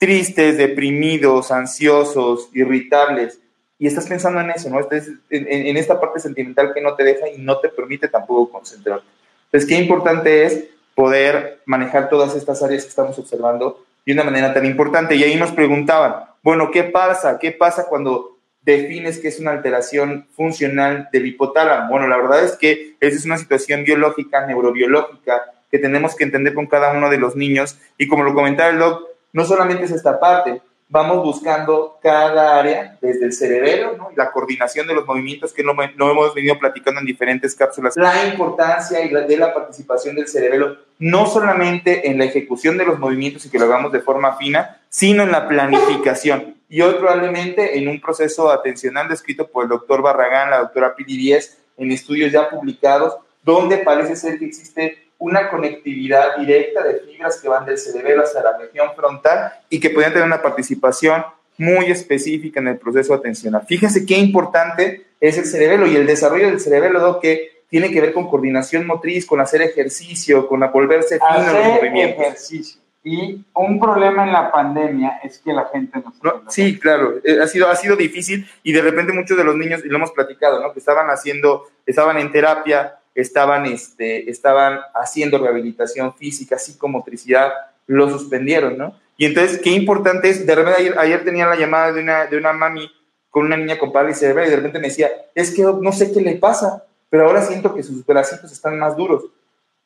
tristes, 0.01 0.57
deprimidos, 0.57 1.53
ansiosos, 1.53 2.49
irritables 2.55 3.39
y 3.79 3.87
estás 3.87 4.09
pensando 4.09 4.41
en 4.41 4.51
eso, 4.51 4.71
¿no? 4.71 4.81
Estás 4.81 5.09
en, 5.29 5.77
esta 5.77 6.01
parte 6.01 6.21
sentimental 6.21 6.73
que 6.73 6.81
no 6.81 6.95
te 6.95 7.05
deja 7.05 7.29
y 7.29 7.39
no 7.39 7.59
te 7.59 7.69
permite 7.69 8.09
tampoco 8.09 8.51
concentrarte. 8.51 9.07
Entonces, 9.45 9.69
qué 9.69 9.77
importante 9.77 10.45
es 10.45 10.65
poder 10.95 11.61
manejar 11.67 12.09
todas 12.09 12.35
estas 12.35 12.63
áreas 12.63 12.85
que 12.85 12.89
estamos 12.89 13.19
observando 13.19 13.85
de 14.07 14.15
una 14.15 14.25
manera 14.25 14.55
tan 14.55 14.65
importante. 14.65 15.17
Y 15.17 15.23
ahí 15.23 15.37
nos 15.37 15.53
preguntaban, 15.53 16.15
bueno, 16.43 16.71
¿qué 16.71 16.85
pasa? 16.85 17.39
¿Qué 17.39 17.53
pasa 17.53 17.87
cuando 17.87 18.39
defines 18.63 19.19
que 19.19 19.29
es 19.29 19.39
una 19.39 19.51
alteración 19.51 20.29
funcional 20.33 21.11
del 21.13 21.27
hipotálamo? 21.27 21.91
Bueno, 21.91 22.09
la 22.09 22.17
verdad 22.17 22.43
es 22.43 22.53
que 22.53 22.97
esa 23.01 23.17
es 23.17 23.27
una 23.27 23.37
situación 23.37 23.85
biológica, 23.85 24.47
neurobiológica, 24.47 25.43
que 25.71 25.79
tenemos 25.79 26.17
que 26.17 26.25
entender 26.25 26.55
con 26.55 26.67
cada 26.67 26.93
uno 26.93 27.11
de 27.11 27.19
los 27.19 27.37
niños. 27.37 27.79
Y 27.99 28.09
como 28.09 28.25
lo 28.25 28.35
comentaba 28.35 28.71
el 28.71 28.79
doc, 28.79 29.10
no 29.33 29.45
solamente 29.45 29.85
es 29.85 29.91
esta 29.93 30.19
parte, 30.19 30.61
vamos 30.91 31.23
buscando 31.23 31.99
cada 32.03 32.59
área, 32.59 32.99
desde 33.01 33.25
el 33.25 33.33
cerebelo, 33.33 34.11
la 34.17 34.33
coordinación 34.33 34.89
de 34.89 34.95
los 34.95 35.07
movimientos 35.07 35.53
que 35.53 35.63
no, 35.63 35.73
hemos 35.73 36.35
venido 36.35 36.59
platicando 36.59 37.01
en 37.01 37.07
diferentes 37.07 37.55
cápsulas, 37.55 37.97
la 37.97 38.27
importancia 38.27 38.99
de 38.99 39.37
la 39.37 39.55
participación 39.55 40.17
del 40.17 40.27
cerebelo, 40.27 40.77
no 40.99 41.27
solamente 41.27 42.11
en 42.11 42.19
la 42.19 42.25
ejecución 42.25 42.77
de 42.77 42.85
los 42.85 42.99
movimientos 42.99 43.47
y 43.47 43.51
que 43.51 43.59
lo 43.59 43.67
hagamos 43.67 43.93
de 43.93 44.01
forma 44.01 44.37
fina, 44.37 44.81
sino 44.89 45.23
en 45.23 45.31
la 45.31 45.49
planificación. 45.49 46.57
Y 46.69 46.83
otro 46.83 47.01
probablemente 47.01 47.79
en 47.79 47.89
un 47.89 48.01
proceso 48.01 48.51
atencional 48.51 49.09
descrito 49.09 49.49
por 49.49 49.65
el 49.65 49.71
doctor 49.71 50.03
Barragán, 50.03 50.51
la 50.51 50.59
doctora 50.59 50.95
Pili 50.95 51.17
10, 51.17 51.59
en 51.79 51.93
estudios 51.93 52.33
ya 52.33 52.51
publicados, 52.51 53.17
donde 53.43 53.79
parece 53.79 54.17
ser 54.17 54.39
que 54.39 54.47
existe 54.47 55.10
una 55.21 55.49
conectividad 55.49 56.37
directa 56.39 56.83
de 56.83 57.01
fibras 57.01 57.39
que 57.41 57.49
van 57.49 57.65
del 57.67 57.79
cerebelo 57.79 58.23
hasta 58.23 58.43
la 58.43 58.59
región 58.59 58.89
frontal 58.97 59.53
y 59.69 59.79
que 59.79 59.91
pueden 59.91 60.13
tener 60.13 60.27
una 60.27 60.43
participación 60.43 61.25
muy 61.59 61.91
específica 61.91 62.59
en 62.59 62.69
el 62.69 62.79
proceso 62.79 63.13
atencional. 63.15 63.63
Fíjense 63.69 64.07
qué 64.07 64.17
importante 64.17 65.07
es 65.21 65.37
el 65.37 65.45
cerebelo 65.45 65.87
y 65.87 65.95
el 65.95 66.07
desarrollo 66.07 66.47
del 66.47 66.59
cerebelo, 66.59 67.21
que 67.21 67.61
tiene 67.69 67.91
que 67.91 68.01
ver 68.01 68.15
con 68.15 68.29
coordinación 68.29 68.87
motriz, 68.87 69.27
con 69.27 69.41
hacer 69.41 69.61
ejercicio, 69.61 70.49
con 70.49 70.61
volverse 70.73 71.19
fino 71.19 71.51
en 71.51 71.55
los 71.55 71.67
movimientos. 71.67 72.25
ejercicio. 72.25 72.81
Y 73.05 73.45
un 73.55 73.81
problema 73.81 74.25
en 74.25 74.33
la 74.33 74.51
pandemia 74.51 75.21
es 75.23 75.39
que 75.39 75.53
la 75.53 75.67
gente 75.67 76.01
no, 76.03 76.13
no 76.23 76.51
Sí, 76.51 76.79
claro, 76.79 77.15
eh, 77.25 77.39
ha 77.43 77.47
sido, 77.47 77.69
ha 77.69 77.77
sido 77.77 77.97
difícil 77.97 78.47
y 78.63 78.73
de 78.73 78.83
repente 78.83 79.13
muchos 79.13 79.37
de 79.37 79.45
los 79.45 79.57
niños, 79.57 79.83
y 79.85 79.89
lo 79.89 79.97
hemos 79.97 80.13
platicado, 80.13 80.61
¿no? 80.61 80.73
que 80.73 80.81
estaban 80.81 81.09
haciendo, 81.09 81.69
estaban 81.87 82.19
en 82.19 82.33
terapia, 82.33 83.00
estaban, 83.15 83.67
este, 83.67 84.31
estaban 84.31 84.81
haciendo 84.95 85.39
rehabilitación 85.39 86.15
física, 86.15 86.59
psicomotricidad, 86.59 87.53
lo 87.87 88.09
suspendieron, 88.11 88.79
¿no? 88.79 88.95
Y 89.17 89.27
entonces, 89.27 89.61
qué 89.61 89.71
importante 89.71 90.31
es, 90.31 90.47
de 90.47 90.55
repente 90.55 90.95
ayer, 90.99 91.25
tenía 91.25 91.47
la 91.47 91.57
llamada 91.57 91.93
de 91.93 92.01
una, 92.01 92.27
de 92.27 92.37
una 92.37 92.53
mami 92.53 92.91
con 93.29 93.47
una 93.47 93.57
niña 93.57 93.79
con 93.79 93.93
parálisis 93.93 94.21
cerebral 94.21 94.47
y 94.47 94.51
de 94.51 94.57
repente 94.57 94.79
me 94.79 94.89
decía, 94.89 95.11
es 95.35 95.55
que 95.55 95.63
no 95.63 95.93
sé 95.93 96.13
qué 96.13 96.21
le 96.21 96.37
pasa, 96.37 96.85
pero 97.11 97.27
ahora 97.27 97.43
siento 97.43 97.75
que 97.75 97.83
sus 97.83 98.05
bracitos 98.07 98.51
están 98.51 98.79
más 98.79 98.97
duros. 98.97 99.25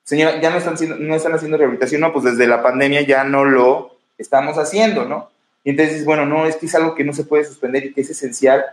Señora, 0.04 0.40
ya 0.40 0.50
no 0.50 0.58
están, 0.58 0.76
no 1.00 1.14
están 1.14 1.34
haciendo 1.34 1.56
rehabilitación, 1.56 2.00
no, 2.00 2.12
pues 2.12 2.24
desde 2.24 2.46
la 2.46 2.62
pandemia 2.62 3.02
ya 3.02 3.24
no 3.24 3.44
lo 3.44 3.96
estamos 4.18 4.58
haciendo, 4.58 5.04
¿no? 5.04 5.30
Y 5.64 5.70
entonces, 5.70 6.04
bueno, 6.04 6.26
no, 6.26 6.46
es 6.46 6.56
que 6.56 6.66
es 6.66 6.74
algo 6.74 6.94
que 6.94 7.04
no 7.04 7.12
se 7.12 7.24
puede 7.24 7.44
suspender 7.44 7.86
y 7.86 7.92
que 7.92 8.02
es 8.02 8.10
esencial, 8.10 8.64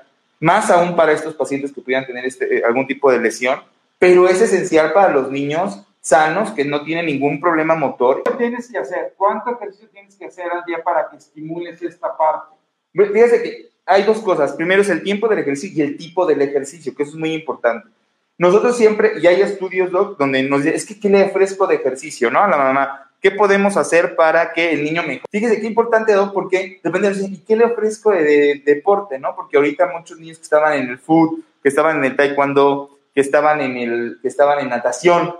más 0.41 0.69
aún 0.69 0.95
para 0.95 1.13
estos 1.13 1.33
pacientes 1.35 1.71
que 1.71 1.81
pudieran 1.81 2.05
tener 2.05 2.25
este, 2.25 2.63
algún 2.65 2.85
tipo 2.85 3.11
de 3.11 3.19
lesión, 3.19 3.61
pero 4.01 4.27
es 4.27 4.41
esencial 4.41 4.93
para 4.93 5.13
los 5.13 5.29
niños 5.29 5.79
sanos 5.99 6.49
que 6.53 6.65
no 6.65 6.83
tienen 6.83 7.05
ningún 7.05 7.39
problema 7.39 7.75
motor. 7.75 8.23
¿Qué 8.25 8.31
tienes 8.31 8.67
que 8.67 8.79
hacer? 8.79 9.13
¿Cuánto 9.15 9.51
ejercicio 9.51 9.89
tienes 9.89 10.15
que 10.15 10.25
hacer 10.25 10.51
al 10.51 10.65
día 10.65 10.83
para 10.83 11.07
que 11.07 11.17
estimules 11.17 11.79
esta 11.83 12.17
parte? 12.17 12.55
Fíjate 12.93 13.43
que 13.43 13.69
hay 13.85 14.01
dos 14.01 14.17
cosas. 14.21 14.53
Primero 14.53 14.81
es 14.81 14.89
el 14.89 15.03
tiempo 15.03 15.27
del 15.27 15.37
ejercicio 15.37 15.85
y 15.85 15.87
el 15.87 15.97
tipo 15.97 16.25
del 16.25 16.41
ejercicio, 16.41 16.95
que 16.95 17.03
eso 17.03 17.11
es 17.11 17.19
muy 17.19 17.31
importante. 17.31 17.89
Nosotros 18.39 18.75
siempre, 18.75 19.19
y 19.21 19.27
hay 19.27 19.39
estudios, 19.39 19.91
Doc, 19.91 20.17
donde 20.17 20.41
nos 20.41 20.63
dicen, 20.63 20.77
es 20.77 20.85
que 20.87 20.99
¿qué 20.99 21.07
le 21.07 21.25
ofrezco 21.25 21.67
de 21.67 21.75
ejercicio, 21.75 22.31
no? 22.31 22.43
A 22.43 22.47
la 22.47 22.57
mamá, 22.57 23.11
¿qué 23.21 23.29
podemos 23.29 23.77
hacer 23.77 24.15
para 24.15 24.51
que 24.51 24.71
el 24.71 24.83
niño 24.83 25.03
mejore? 25.03 25.29
Fíjese 25.29 25.61
qué 25.61 25.67
importante, 25.67 26.13
Doc, 26.13 26.33
porque 26.33 26.79
depende 26.83 27.13
de, 27.13 27.23
¿y 27.23 27.37
qué 27.41 27.55
le 27.55 27.65
ofrezco 27.65 28.09
de, 28.09 28.63
deporte, 28.65 29.19
no? 29.19 29.35
Porque 29.35 29.57
ahorita 29.57 29.91
muchos 29.95 30.17
niños 30.17 30.39
que 30.39 30.43
estaban 30.45 30.73
en 30.73 30.89
el 30.89 30.97
foot, 30.97 31.39
que 31.61 31.69
estaban 31.69 31.99
en 31.99 32.05
el 32.05 32.15
taekwondo, 32.15 32.90
que 33.13 33.21
estaban 33.21 33.61
en, 33.61 33.77
el, 33.77 34.19
que 34.21 34.27
estaban 34.27 34.59
en 34.59 34.69
natación, 34.69 35.35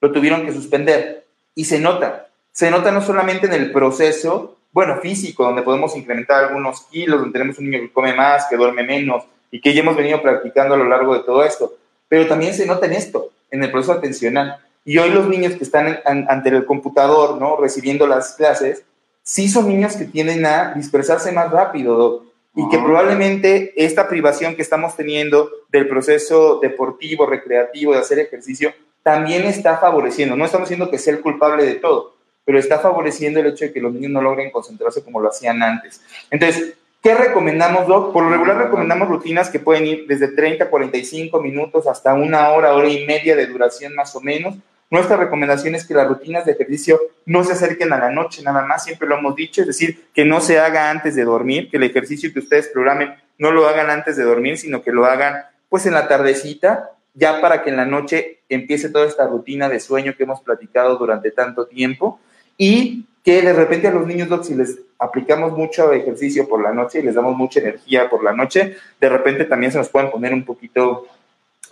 lo 0.00 0.12
tuvieron 0.12 0.44
que 0.44 0.52
suspender. 0.52 1.26
Y 1.54 1.64
se 1.64 1.78
nota, 1.78 2.28
se 2.52 2.70
nota 2.70 2.90
no 2.90 3.02
solamente 3.02 3.46
en 3.46 3.52
el 3.54 3.72
proceso, 3.72 4.58
bueno, 4.72 4.96
físico, 5.00 5.44
donde 5.44 5.62
podemos 5.62 5.96
incrementar 5.96 6.44
algunos 6.44 6.82
kilos, 6.82 7.20
donde 7.20 7.32
tenemos 7.32 7.58
un 7.58 7.70
niño 7.70 7.82
que 7.82 7.92
come 7.92 8.14
más, 8.14 8.46
que 8.48 8.56
duerme 8.56 8.82
menos, 8.82 9.24
y 9.50 9.60
que 9.60 9.74
ya 9.74 9.82
hemos 9.82 9.96
venido 9.96 10.22
practicando 10.22 10.74
a 10.74 10.78
lo 10.78 10.84
largo 10.84 11.14
de 11.14 11.24
todo 11.24 11.44
esto, 11.44 11.74
pero 12.08 12.26
también 12.26 12.54
se 12.54 12.66
nota 12.66 12.86
en 12.86 12.94
esto, 12.94 13.30
en 13.50 13.62
el 13.62 13.70
proceso 13.70 13.92
atencional. 13.92 14.58
Y 14.84 14.98
hoy 14.98 15.10
los 15.10 15.28
niños 15.28 15.54
que 15.54 15.64
están 15.64 16.00
ante 16.04 16.48
el 16.48 16.64
computador, 16.64 17.38
¿no? 17.38 17.56
Recibiendo 17.56 18.06
las 18.06 18.34
clases, 18.34 18.82
sí 19.22 19.48
son 19.48 19.68
niños 19.68 19.96
que 19.96 20.06
tienden 20.06 20.44
a 20.44 20.72
dispersarse 20.74 21.30
más 21.32 21.50
rápido, 21.50 22.24
y 22.54 22.68
que 22.68 22.76
ah. 22.76 22.84
probablemente 22.84 23.72
esta 23.76 24.08
privación 24.08 24.54
que 24.54 24.62
estamos 24.62 24.96
teniendo 24.96 25.50
del 25.70 25.88
proceso 25.88 26.58
deportivo, 26.60 27.26
recreativo, 27.26 27.92
de 27.92 28.00
hacer 28.00 28.18
ejercicio, 28.18 28.72
también 29.02 29.44
está 29.44 29.78
favoreciendo. 29.78 30.36
No 30.36 30.44
estamos 30.44 30.68
diciendo 30.68 30.90
que 30.90 30.98
sea 30.98 31.14
el 31.14 31.20
culpable 31.20 31.64
de 31.64 31.74
todo, 31.76 32.14
pero 32.44 32.58
está 32.58 32.78
favoreciendo 32.78 33.40
el 33.40 33.46
hecho 33.46 33.64
de 33.64 33.72
que 33.72 33.80
los 33.80 33.92
niños 33.92 34.12
no 34.12 34.22
logren 34.22 34.50
concentrarse 34.50 35.02
como 35.02 35.20
lo 35.20 35.28
hacían 35.28 35.62
antes. 35.62 36.02
Entonces, 36.30 36.74
¿Qué 37.02 37.16
recomendamos, 37.16 37.88
Doc? 37.88 38.12
Por 38.12 38.22
lo 38.22 38.30
regular 38.30 38.56
recomendamos 38.56 39.08
rutinas 39.08 39.50
que 39.50 39.58
pueden 39.58 39.86
ir 39.86 40.06
desde 40.06 40.28
30 40.28 40.62
a 40.62 40.70
45 40.70 41.42
minutos 41.42 41.88
hasta 41.88 42.14
una 42.14 42.50
hora, 42.50 42.74
hora 42.74 42.88
y 42.88 43.04
media 43.04 43.34
de 43.34 43.48
duración 43.48 43.96
más 43.96 44.14
o 44.14 44.20
menos. 44.20 44.54
Nuestra 44.92 45.16
recomendación 45.16 45.74
es 45.74 45.86
que 45.86 45.94
las 45.94 46.06
rutinas 46.06 46.44
de 46.44 46.52
ejercicio 46.52 47.00
no 47.24 47.44
se 47.44 47.54
acerquen 47.54 47.94
a 47.94 47.98
la 47.98 48.10
noche 48.10 48.42
nada 48.42 48.60
más, 48.66 48.84
siempre 48.84 49.08
lo 49.08 49.16
hemos 49.16 49.34
dicho, 49.34 49.62
es 49.62 49.66
decir, 49.66 50.08
que 50.12 50.26
no 50.26 50.42
se 50.42 50.60
haga 50.60 50.90
antes 50.90 51.14
de 51.16 51.24
dormir, 51.24 51.70
que 51.70 51.78
el 51.78 51.84
ejercicio 51.84 52.30
que 52.30 52.40
ustedes 52.40 52.68
programen 52.68 53.14
no 53.38 53.52
lo 53.52 53.66
hagan 53.66 53.88
antes 53.88 54.18
de 54.18 54.24
dormir, 54.24 54.58
sino 54.58 54.82
que 54.82 54.92
lo 54.92 55.06
hagan 55.06 55.44
pues 55.70 55.86
en 55.86 55.94
la 55.94 56.08
tardecita, 56.08 56.90
ya 57.14 57.40
para 57.40 57.62
que 57.62 57.70
en 57.70 57.76
la 57.76 57.86
noche 57.86 58.40
empiece 58.50 58.90
toda 58.90 59.06
esta 59.06 59.26
rutina 59.26 59.70
de 59.70 59.80
sueño 59.80 60.14
que 60.14 60.24
hemos 60.24 60.42
platicado 60.42 60.98
durante 60.98 61.30
tanto 61.30 61.64
tiempo 61.64 62.20
y 62.58 63.06
que 63.24 63.40
de 63.40 63.54
repente 63.54 63.88
a 63.88 63.92
los 63.92 64.06
niños, 64.06 64.28
Doc, 64.28 64.44
si 64.44 64.54
les 64.54 64.78
aplicamos 64.98 65.56
mucho 65.56 65.90
ejercicio 65.94 66.46
por 66.46 66.62
la 66.62 66.74
noche 66.74 66.98
y 66.98 67.02
les 67.02 67.14
damos 67.14 67.34
mucha 67.34 67.60
energía 67.60 68.10
por 68.10 68.22
la 68.22 68.34
noche, 68.34 68.76
de 69.00 69.08
repente 69.08 69.46
también 69.46 69.72
se 69.72 69.78
nos 69.78 69.88
pueden 69.88 70.10
poner 70.10 70.34
un 70.34 70.44
poquito 70.44 71.06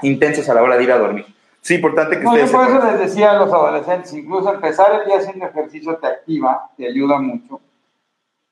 intensos 0.01 0.49
a 0.49 0.55
la 0.55 0.63
hora 0.63 0.79
de 0.79 0.85
ir 0.85 0.93
a 0.93 0.97
dormir. 0.99 1.27
Sí, 1.61 1.75
importante 1.75 2.19
que 2.19 2.25
no, 2.25 2.37
Yo 2.37 2.51
por 2.51 2.69
eso 2.69 2.85
les 2.85 3.01
decía 3.01 3.33
a 3.33 3.39
los 3.39 3.53
adolescentes, 3.53 4.13
incluso 4.15 4.53
empezar 4.53 5.01
el 5.01 5.07
día 5.07 5.19
haciendo 5.19 5.47
ejercicio 5.47 5.97
te 5.97 6.07
activa, 6.07 6.71
te 6.77 6.87
ayuda 6.89 7.19
mucho. 7.19 7.61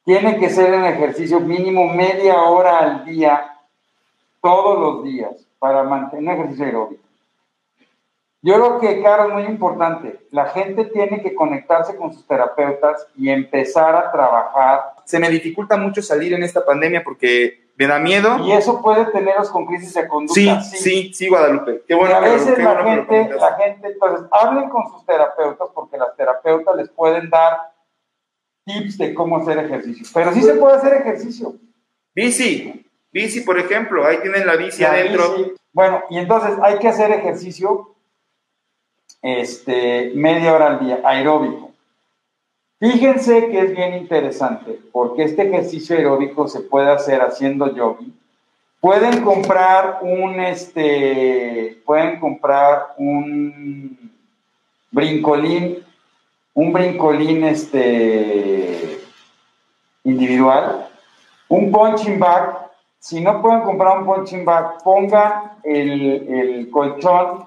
Tiene 0.05 0.39
que 0.39 0.51
ser 0.51 0.75
un 0.75 0.85
ejercicio 0.85 1.41
mínimo 1.41 1.93
media 1.93 2.43
hora 2.43 2.79
al 2.79 3.05
día, 3.05 3.59
todos 4.43 4.79
los 4.79 5.05
días, 5.05 5.47
para 5.59 5.83
mantener 5.85 6.35
un 6.35 6.41
ejercicio 6.41 6.67
aeróbico. 6.67 7.03
Yo 8.41 8.55
creo 8.55 8.79
que, 8.79 9.03
Caro, 9.03 9.29
es 9.29 9.35
muy 9.35 9.43
importante. 9.45 10.21
La 10.31 10.47
gente 10.47 10.85
tiene 10.85 11.21
que 11.23 11.35
conectarse 11.35 11.97
con 11.97 12.13
sus 12.13 12.27
terapeutas 12.27 13.07
y 13.17 13.31
empezar 13.31 13.97
a 13.97 14.13
trabajar. 14.13 14.95
Se 15.05 15.19
me 15.19 15.29
dificulta 15.29 15.77
mucho 15.77 16.03
salir 16.03 16.33
en 16.35 16.45
esta 16.45 16.65
pandemia 16.65 17.03
porque 17.03 17.68
me 17.79 17.87
da 17.87 18.01
miedo. 18.01 18.39
Y 18.45 18.53
eso 18.53 18.83
puede 18.83 19.05
teneros 19.07 19.51
con 19.51 19.65
crisis 19.65 19.95
de 19.95 20.09
conducta. 20.09 20.61
Sí, 20.63 20.77
sí, 20.79 21.15
sí, 21.15 21.29
Guadalupe. 21.29 21.83
Qué 21.87 21.95
bueno. 21.95 22.17
a 22.17 22.21
veces 22.21 22.59
la, 22.59 22.83
gente, 22.83 23.31
la 23.39 23.55
gente, 23.55 23.89
entonces, 23.89 24.27
hablen 24.33 24.69
con 24.69 24.91
sus 24.91 25.07
terapeutas 25.07 25.69
porque 25.73 25.97
las 25.97 26.17
terapeutas 26.17 26.75
les 26.75 26.89
pueden 26.91 27.31
dar 27.31 27.73
tips 28.65 28.99
de 28.99 29.15
cómo 29.15 29.37
hacer 29.37 29.59
ejercicio. 29.59 30.07
Pero 30.13 30.33
sí 30.33 30.43
se 30.43 30.55
puede 30.55 30.77
hacer 30.77 30.95
ejercicio. 30.95 31.55
Bici, 32.15 32.85
bici, 33.13 33.43
por 33.43 33.57
ejemplo, 33.59 34.05
ahí 34.05 34.19
tienen 34.19 34.45
la 34.45 34.57
bici 34.57 34.85
adentro. 34.85 35.37
Bueno, 35.73 36.03
y 36.11 36.19
entonces 36.19 36.59
hay 36.61 36.79
que 36.81 36.89
hacer 36.89 37.13
ejercicio 37.13 37.95
este, 39.23 40.11
media 40.17 40.53
hora 40.53 40.67
al 40.67 40.81
día, 40.81 41.01
aeróbico. 41.05 41.68
Fíjense 42.81 43.49
que 43.49 43.59
es 43.59 43.75
bien 43.75 43.95
interesante, 43.95 44.79
porque 44.93 45.25
este 45.25 45.49
ejercicio 45.49 45.97
aeróbico 45.97 46.47
se 46.47 46.61
puede 46.61 46.91
hacer 46.93 47.21
haciendo 47.21 47.75
yogi. 47.75 48.13
Pueden 48.81 49.23
comprar 49.25 49.99
un, 50.03 50.39
este, 50.39 51.83
pueden 51.85 52.21
comprar 52.21 52.95
un 52.99 54.13
brincolín, 54.93 55.85
un 56.55 56.73
brincolín, 56.73 57.43
este, 57.43 59.01
individual, 60.05 60.89
un 61.49 61.73
punching 61.73 62.21
bag. 62.21 62.59
Si 63.01 63.21
no 63.21 63.43
pueden 63.43 63.63
comprar 63.63 63.99
un 63.99 64.07
punching 64.07 64.45
bag, 64.45 64.85
pongan 64.85 65.59
el, 65.65 66.29
el 66.29 66.71
colchón 66.71 67.45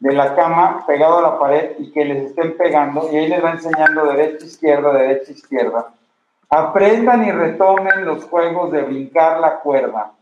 de 0.00 0.12
la 0.12 0.34
cama 0.34 0.84
pegado 0.86 1.18
a 1.18 1.22
la 1.22 1.38
pared 1.38 1.72
y 1.78 1.90
que 1.90 2.04
les 2.04 2.30
estén 2.30 2.56
pegando 2.56 3.08
y 3.12 3.16
ahí 3.16 3.28
les 3.28 3.42
va 3.42 3.52
enseñando 3.52 4.06
derecha, 4.06 4.44
izquierda, 4.44 4.92
derecha, 4.92 5.32
izquierda. 5.32 5.88
Aprendan 6.50 7.26
y 7.26 7.32
retomen 7.32 8.04
los 8.04 8.24
juegos 8.24 8.72
de 8.72 8.82
brincar 8.82 9.40
la 9.40 9.60
cuerda, 9.60 10.12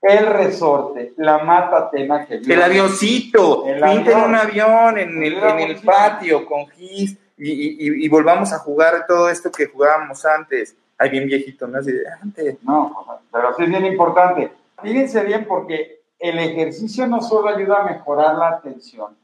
el 0.00 0.26
resorte, 0.26 1.12
la 1.16 1.38
mata 1.38 1.90
tema 1.90 2.26
que 2.26 2.36
El 2.36 2.62
avioncito, 2.62 3.64
pinten 3.64 4.18
un 4.18 4.34
avión 4.34 4.98
en 4.98 5.22
el, 5.22 5.34
en 5.34 5.60
el 5.60 5.76
patio 5.76 6.44
con 6.46 6.66
gis 6.68 7.16
y, 7.36 8.08
volvamos 8.08 8.52
a 8.52 8.58
jugar 8.58 9.06
todo 9.06 9.28
esto 9.28 9.50
que 9.50 9.66
jugábamos 9.66 10.24
antes. 10.24 10.76
Ay, 10.98 11.10
bien 11.10 11.26
viejito, 11.26 11.66
¿no? 11.66 11.78
Así 11.78 11.92
de 11.92 12.04
antes. 12.22 12.56
No, 12.62 13.20
pero 13.30 13.54
sí 13.54 13.64
es 13.64 13.68
bien 13.68 13.84
importante. 13.84 14.50
Fíjense 14.82 15.22
bien 15.24 15.44
porque 15.46 16.00
el 16.18 16.38
ejercicio 16.38 17.06
no 17.06 17.20
solo 17.20 17.48
ayuda 17.48 17.82
a 17.82 17.84
mejorar 17.84 18.36
la 18.36 18.48
atención, 18.48 19.16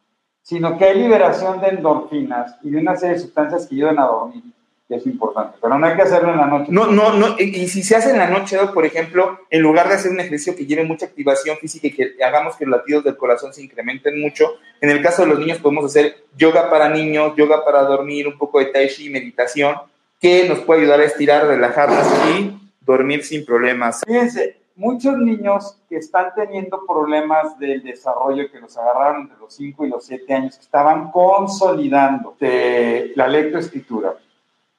sino 0.42 0.76
que 0.76 0.84
hay 0.84 0.98
liberación 0.98 1.60
de 1.60 1.68
endorfinas 1.68 2.56
y 2.62 2.70
de 2.70 2.78
una 2.78 2.96
serie 2.96 3.14
de 3.14 3.22
sustancias 3.22 3.66
que 3.66 3.76
ayudan 3.76 3.98
a 3.98 4.06
dormir, 4.06 4.42
que 4.88 4.96
es 4.96 5.06
importante, 5.06 5.56
pero 5.62 5.78
no 5.78 5.86
hay 5.86 5.94
que 5.94 6.02
hacerlo 6.02 6.32
en 6.32 6.38
la 6.38 6.46
noche. 6.46 6.66
No, 6.70 6.86
no, 6.86 7.12
no, 7.12 7.36
y, 7.38 7.68
si 7.68 7.82
se 7.82 7.96
hace 7.96 8.10
en 8.10 8.18
la 8.18 8.28
noche, 8.28 8.58
por 8.74 8.84
ejemplo, 8.84 9.38
en 9.50 9.62
lugar 9.62 9.88
de 9.88 9.94
hacer 9.94 10.10
un 10.10 10.20
ejercicio 10.20 10.56
que 10.56 10.66
lleve 10.66 10.84
mucha 10.84 11.06
activación 11.06 11.56
física 11.58 11.86
y 11.86 11.92
que 11.92 12.22
hagamos 12.22 12.56
que 12.56 12.66
los 12.66 12.78
latidos 12.78 13.04
del 13.04 13.16
corazón 13.16 13.54
se 13.54 13.62
incrementen 13.62 14.20
mucho, 14.20 14.56
en 14.80 14.90
el 14.90 15.00
caso 15.00 15.22
de 15.22 15.28
los 15.28 15.38
niños 15.38 15.58
podemos 15.58 15.84
hacer 15.84 16.24
yoga 16.36 16.68
para 16.68 16.88
niños, 16.88 17.34
yoga 17.36 17.64
para 17.64 17.82
dormir, 17.82 18.26
un 18.26 18.36
poco 18.36 18.58
de 18.58 18.66
tai 18.66 18.88
chi, 18.88 19.08
meditación, 19.10 19.76
que 20.20 20.48
nos 20.48 20.60
puede 20.60 20.82
ayudar 20.82 21.00
a 21.00 21.04
estirar, 21.04 21.46
relajarnos 21.46 22.06
y 22.30 22.58
dormir 22.80 23.24
sin 23.24 23.44
problemas. 23.44 24.02
Fíjense, 24.06 24.61
muchos 24.76 25.16
niños 25.18 25.78
que 25.88 25.96
están 25.96 26.32
teniendo 26.34 26.84
problemas 26.86 27.58
del 27.58 27.82
desarrollo, 27.82 28.50
que 28.50 28.60
los 28.60 28.76
agarraron 28.76 29.22
entre 29.22 29.38
los 29.38 29.54
5 29.54 29.84
y 29.84 29.88
los 29.88 30.04
7 30.04 30.34
años, 30.34 30.56
que 30.56 30.62
estaban 30.62 31.10
consolidando 31.10 32.36
la 32.40 33.28
lectoescritura 33.28 34.14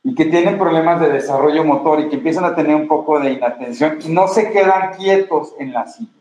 y 0.03 0.15
que 0.15 0.25
tienen 0.25 0.57
problemas 0.57 0.99
de 0.99 1.09
desarrollo 1.09 1.63
motor 1.63 2.01
y 2.01 2.09
que 2.09 2.15
empiezan 2.15 2.45
a 2.45 2.55
tener 2.55 2.75
un 2.75 2.87
poco 2.87 3.19
de 3.19 3.31
inatención 3.31 3.99
y 4.03 4.09
no 4.09 4.27
se 4.27 4.51
quedan 4.51 4.93
quietos 4.95 5.55
en 5.59 5.71
la 5.71 5.87
silla. 5.87 6.11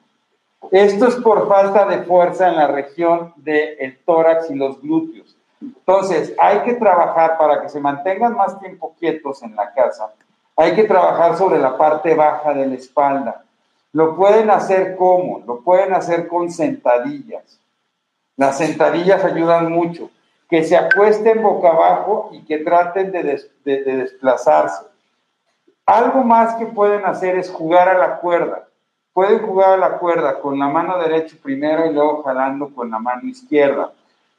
Esto 0.70 1.08
es 1.08 1.16
por 1.16 1.48
falta 1.48 1.86
de 1.86 2.02
fuerza 2.04 2.48
en 2.48 2.56
la 2.56 2.68
región 2.68 3.32
del 3.36 3.98
tórax 4.04 4.50
y 4.50 4.54
los 4.54 4.80
glúteos. 4.80 5.36
Entonces, 5.60 6.34
hay 6.38 6.60
que 6.60 6.74
trabajar 6.74 7.36
para 7.36 7.60
que 7.60 7.68
se 7.68 7.80
mantengan 7.80 8.36
más 8.36 8.58
tiempo 8.60 8.94
quietos 8.98 9.42
en 9.42 9.56
la 9.56 9.72
casa. 9.72 10.12
Hay 10.56 10.74
que 10.74 10.84
trabajar 10.84 11.36
sobre 11.36 11.58
la 11.58 11.76
parte 11.76 12.14
baja 12.14 12.54
de 12.54 12.66
la 12.66 12.74
espalda 12.74 13.44
lo 13.92 14.16
pueden 14.16 14.50
hacer 14.50 14.96
como, 14.96 15.42
lo 15.46 15.60
pueden 15.60 15.92
hacer 15.94 16.26
con 16.26 16.50
sentadillas. 16.50 17.60
Las 18.36 18.58
sentadillas 18.58 19.24
ayudan 19.24 19.70
mucho. 19.70 20.10
Que 20.48 20.64
se 20.64 20.76
acuesten 20.76 21.42
boca 21.42 21.70
abajo 21.70 22.30
y 22.32 22.44
que 22.44 22.58
traten 22.58 23.10
de, 23.12 23.22
desplazarse. 23.64 24.84
Algo 25.86 26.22
más 26.22 26.54
que 26.56 26.66
pueden 26.66 27.04
hacer 27.04 27.36
es 27.36 27.50
jugar 27.50 27.88
a 27.88 27.98
la 27.98 28.16
cuerda. 28.16 28.68
Pueden 29.12 29.40
jugar 29.40 29.74
a 29.74 29.76
la 29.76 29.98
cuerda 29.98 30.40
con 30.40 30.58
la 30.58 30.68
mano 30.68 30.98
derecha 30.98 31.36
primero 31.42 31.86
y 31.86 31.92
luego 31.92 32.22
jalando 32.22 32.74
con 32.74 32.90
la 32.90 32.98
mano 32.98 33.28
izquierda. 33.28 33.92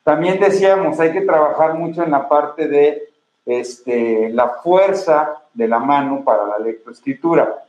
También 0.03 0.39
decíamos, 0.39 0.99
hay 0.99 1.11
que 1.13 1.21
trabajar 1.21 1.75
mucho 1.75 2.03
en 2.03 2.11
la 2.11 2.27
parte 2.27 2.67
de 2.67 3.09
este, 3.45 4.29
la 4.29 4.49
fuerza 4.49 5.43
de 5.53 5.67
la 5.67 5.79
mano 5.79 6.23
para 6.23 6.45
la 6.45 6.59
lectoescritura. 6.59 7.63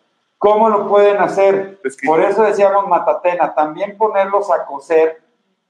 ¿Cómo 0.44 0.68
lo 0.68 0.86
pueden 0.90 1.16
hacer? 1.22 1.80
Por 2.04 2.20
eso 2.20 2.42
decíamos 2.42 2.86
matatena, 2.86 3.54
también 3.54 3.96
ponerlos 3.96 4.50
a 4.50 4.66
coser 4.66 5.22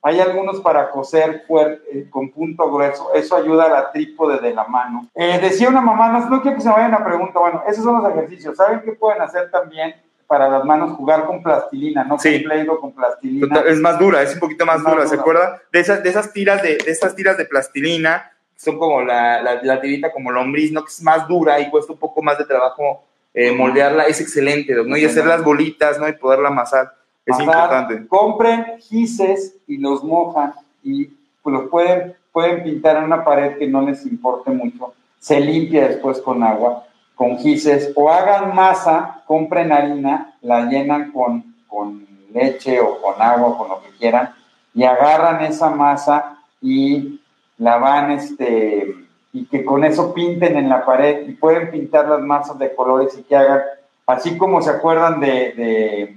Hay 0.03 0.19
algunos 0.19 0.61
para 0.63 0.91
coser 0.91 1.45
eh, 1.49 2.09
con 2.11 2.33
punto 2.33 2.69
grueso. 2.73 3.15
Eso 3.15 3.37
ayuda 3.37 3.67
a 3.67 3.69
la 3.69 3.93
trípode 3.93 4.41
de 4.41 4.53
la 4.53 4.65
mano. 4.65 5.07
Eh, 5.15 5.39
decía 5.41 5.69
una 5.69 5.81
mamá, 5.81 6.09
no, 6.09 6.29
no 6.29 6.43
quiero 6.43 6.57
que 6.57 6.63
se 6.63 6.69
me 6.69 6.75
vayan 6.75 6.93
a 6.93 7.05
preguntar. 7.05 7.41
Bueno, 7.41 7.63
esos 7.69 7.85
son 7.85 8.03
los 8.03 8.13
ejercicios. 8.13 8.57
¿Saben 8.57 8.83
qué 8.85 8.93
pueden 8.95 9.23
hacer 9.23 9.49
también? 9.53 9.95
para 10.27 10.49
las 10.49 10.65
manos 10.65 10.97
jugar 10.97 11.27
con 11.27 11.43
plastilina, 11.43 12.03
no 12.03 12.19
sí. 12.19 12.43
con 12.43 12.77
con 12.79 12.93
plastilina. 12.93 13.61
Es 13.61 13.79
más 13.79 13.99
dura, 13.99 14.23
es 14.23 14.33
un 14.33 14.41
poquito 14.41 14.65
más, 14.65 14.83
dura, 14.83 15.07
¿se 15.07 15.17
acuerda? 15.17 15.61
De 15.71 15.81
esas, 15.81 16.03
de 16.03 16.09
esas 16.09 16.33
tiras 16.33 16.63
de, 16.63 16.79
de 16.79 16.91
esas 16.91 17.15
tiras 17.15 17.37
de 17.37 17.45
plastilina, 17.45 18.33
son 18.57 18.79
como 18.79 19.03
la, 19.03 19.43
la, 19.63 19.81
tirita 19.83 20.11
como 20.11 20.33
lombriz, 20.33 20.73
¿no? 20.73 20.83
Que 20.83 20.89
es 20.89 21.03
más 21.03 21.29
dura 21.29 21.61
y 21.61 21.71
cuesta 21.71 21.93
un 21.93 21.99
poco 21.99 22.23
más 22.23 22.39
de 22.39 22.47
trabajo 22.47 23.05
eh, 23.35 23.53
moldearla, 23.53 24.05
es 24.05 24.21
excelente, 24.21 24.75
¿no? 24.75 24.97
Y 24.97 25.05
hacer 25.05 25.27
las 25.27 25.45
bolitas, 25.45 25.99
¿no? 25.99 26.09
Y 26.09 26.13
poderla 26.13 26.49
amasar, 26.49 26.95
es 27.27 27.39
importante. 27.39 28.07
Compren 28.07 28.79
gises 28.81 29.57
y 29.67 29.79
los 29.79 30.03
mojan 30.03 30.55
y 30.83 31.07
pues, 31.43 31.53
los 31.53 31.69
pueden, 31.69 32.15
pueden 32.33 32.63
pintar 32.63 32.97
en 32.97 33.05
una 33.05 33.25
pared 33.25 33.59
que 33.59 33.67
no 33.67 33.83
les 33.83 34.07
importe 34.07 34.51
mucho. 34.51 34.95
Se 35.19 35.41
limpia 35.41 35.89
después 35.89 36.21
con 36.21 36.43
agua 36.43 36.85
con 37.15 37.39
gises 37.39 37.93
o 37.95 38.11
hagan 38.11 38.55
masa, 38.55 39.23
compren 39.27 39.73
harina, 39.73 40.35
la 40.43 40.67
llenan 40.67 41.13
con, 41.13 41.55
con 41.67 42.07
leche 42.33 42.81
o 42.81 43.01
con 43.01 43.21
agua, 43.21 43.57
con 43.57 43.69
lo 43.69 43.83
que 43.83 43.91
quieran, 43.99 44.35
y 44.75 44.85
agarran 44.85 45.45
esa 45.45 45.71
masa 45.71 46.39
y 46.61 47.21
la 47.59 47.77
van, 47.77 48.11
este, 48.11 49.04
y 49.35 49.47
que 49.47 49.65
con 49.65 49.83
eso 49.85 50.15
pinten 50.15 50.57
en 50.57 50.69
la 50.69 50.87
pared 50.87 51.27
y 51.27 51.33
pueden 51.33 51.69
pintar 51.69 52.09
las 52.09 52.21
masas 52.21 52.57
de 52.57 52.73
colores 52.73 53.19
y 53.19 53.25
que 53.25 53.35
hagan, 53.35 53.63
así 54.07 54.39
como 54.39 54.63
se 54.63 54.71
acuerdan 54.71 55.19
de, 55.19 56.17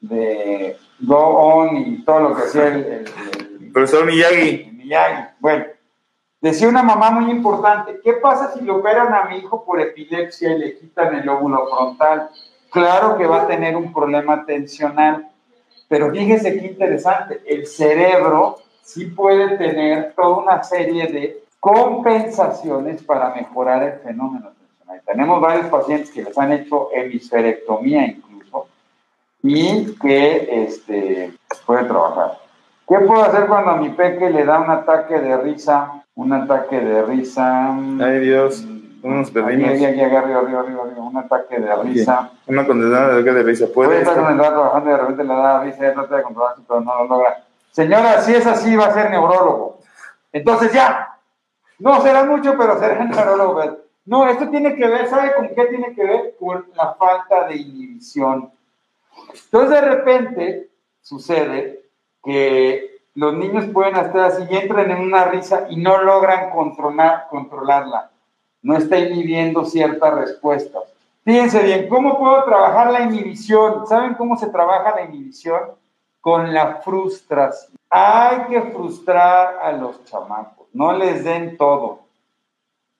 de, 0.00 0.76
Go 0.98 1.16
On 1.16 1.76
y 1.76 2.04
todo 2.04 2.20
lo 2.20 2.36
que 2.36 2.42
hacía 2.42 2.66
el, 2.66 3.04
profesor 3.72 4.04
Miyagi. 4.04 4.72
Miyagi, 4.72 5.22
bueno 5.38 5.64
Decía 6.40 6.68
una 6.68 6.82
mamá 6.82 7.10
muy 7.12 7.30
importante, 7.30 8.00
¿qué 8.02 8.14
pasa 8.14 8.52
si 8.54 8.64
le 8.64 8.72
operan 8.72 9.14
a 9.14 9.24
mi 9.24 9.36
hijo 9.36 9.64
por 9.64 9.80
epilepsia 9.80 10.52
y 10.52 10.58
le 10.58 10.78
quitan 10.78 11.14
el 11.14 11.28
óvulo 11.28 11.68
frontal? 11.68 12.30
Claro 12.70 13.18
que 13.18 13.26
va 13.26 13.42
a 13.42 13.46
tener 13.46 13.76
un 13.76 13.92
problema 13.92 14.44
tensional, 14.44 15.28
pero 15.86 16.10
fíjese 16.10 16.58
qué 16.58 16.66
interesante, 16.66 17.40
el 17.46 17.66
cerebro 17.66 18.56
sí 18.82 19.06
puede 19.06 19.56
tener 19.58 20.14
toda 20.14 20.38
una 20.38 20.62
serie 20.64 21.06
de 21.06 21.39
compensaciones 21.60 23.02
para 23.02 23.34
mejorar 23.34 23.82
el 23.82 24.00
fenómeno 24.00 24.50
tensional. 24.58 25.02
Tenemos 25.06 25.40
varios 25.40 25.66
pacientes 25.66 26.10
que 26.10 26.24
les 26.24 26.36
han 26.36 26.52
hecho 26.52 26.88
hemisferectomía 26.92 28.06
incluso 28.06 28.66
y 29.42 29.94
que 29.96 30.64
este, 30.64 31.32
puede 31.64 31.84
trabajar. 31.84 32.38
¿Qué 32.88 32.98
puedo 32.98 33.22
hacer 33.22 33.46
cuando 33.46 33.70
a 33.70 33.76
mi 33.76 33.90
peque 33.90 34.30
le 34.30 34.44
da 34.44 34.60
un 34.60 34.70
ataque 34.70 35.20
de 35.20 35.36
risa 35.36 36.00
un 36.20 36.32
ataque 36.34 36.80
de 36.80 37.02
risa. 37.02 37.74
Ay 38.00 38.20
Dios, 38.20 38.64
unos 39.02 39.30
perdimos. 39.30 39.70
Aquí, 39.70 39.84
aquí, 39.84 40.00
aquí, 40.02 40.14
arriba, 40.14 40.40
arriba, 40.40 40.60
arriba, 40.60 41.02
un 41.02 41.16
ataque 41.16 41.58
de 41.58 41.76
risa. 41.76 42.30
Una 42.46 42.66
condenada 42.66 43.08
de 43.08 43.14
ataque 43.14 43.32
de 43.32 43.42
risa. 43.42 43.66
Puede 43.72 44.00
estar 44.00 44.20
con 44.20 44.30
el 44.30 44.36
trabajando 44.36 44.90
y 44.90 44.92
de 44.92 44.98
repente 44.98 45.24
le 45.24 45.34
da 45.34 45.62
risa 45.62 45.88
y 45.88 45.94
trata 45.94 46.16
de 46.16 46.22
controlarse, 46.22 46.62
pero 46.68 46.80
no 46.80 46.94
lo 46.96 47.04
logra. 47.08 47.44
Señora, 47.70 48.20
si 48.20 48.34
es 48.34 48.46
así, 48.46 48.76
va 48.76 48.86
a 48.86 48.92
ser 48.92 49.10
neurólogo. 49.10 49.78
Entonces 50.32 50.72
ya, 50.72 51.09
no 51.80 52.00
será 52.02 52.24
mucho, 52.24 52.54
pero 52.56 52.78
será 52.78 53.04
neurólogo. 53.04 53.78
No, 54.04 54.26
esto 54.28 54.48
tiene 54.48 54.74
que 54.74 54.86
ver, 54.86 55.08
¿sabe 55.08 55.34
con 55.34 55.48
qué 55.48 55.66
tiene 55.66 55.94
que 55.94 56.04
ver? 56.04 56.36
Con 56.38 56.66
la 56.74 56.94
falta 56.94 57.48
de 57.48 57.56
inhibición. 57.56 58.50
Entonces 59.44 59.70
de 59.70 59.80
repente 59.80 60.70
sucede 61.00 61.82
que 62.24 63.00
los 63.14 63.34
niños 63.34 63.66
pueden 63.72 63.96
estar 63.96 64.20
así 64.20 64.44
y 64.50 64.56
entran 64.56 64.90
en 64.90 64.98
una 64.98 65.24
risa 65.24 65.66
y 65.68 65.76
no 65.76 66.02
logran 66.02 66.50
controlar, 66.50 67.26
controlarla. 67.28 68.10
No 68.62 68.76
está 68.76 68.98
inhibiendo 68.98 69.64
ciertas 69.64 70.14
respuestas. 70.14 70.82
Fíjense 71.24 71.62
bien, 71.62 71.88
¿cómo 71.88 72.18
puedo 72.18 72.44
trabajar 72.44 72.90
la 72.90 73.02
inhibición? 73.02 73.86
¿Saben 73.86 74.14
cómo 74.14 74.36
se 74.36 74.48
trabaja 74.48 74.94
la 74.96 75.02
inhibición? 75.02 75.60
Con 76.20 76.52
la 76.52 76.76
frustración. 76.76 77.76
Hay 77.88 78.46
que 78.48 78.62
frustrar 78.62 79.58
a 79.62 79.72
los 79.72 80.04
chamacos. 80.04 80.59
No 80.72 80.92
les 80.92 81.24
den 81.24 81.56
todo. 81.56 82.00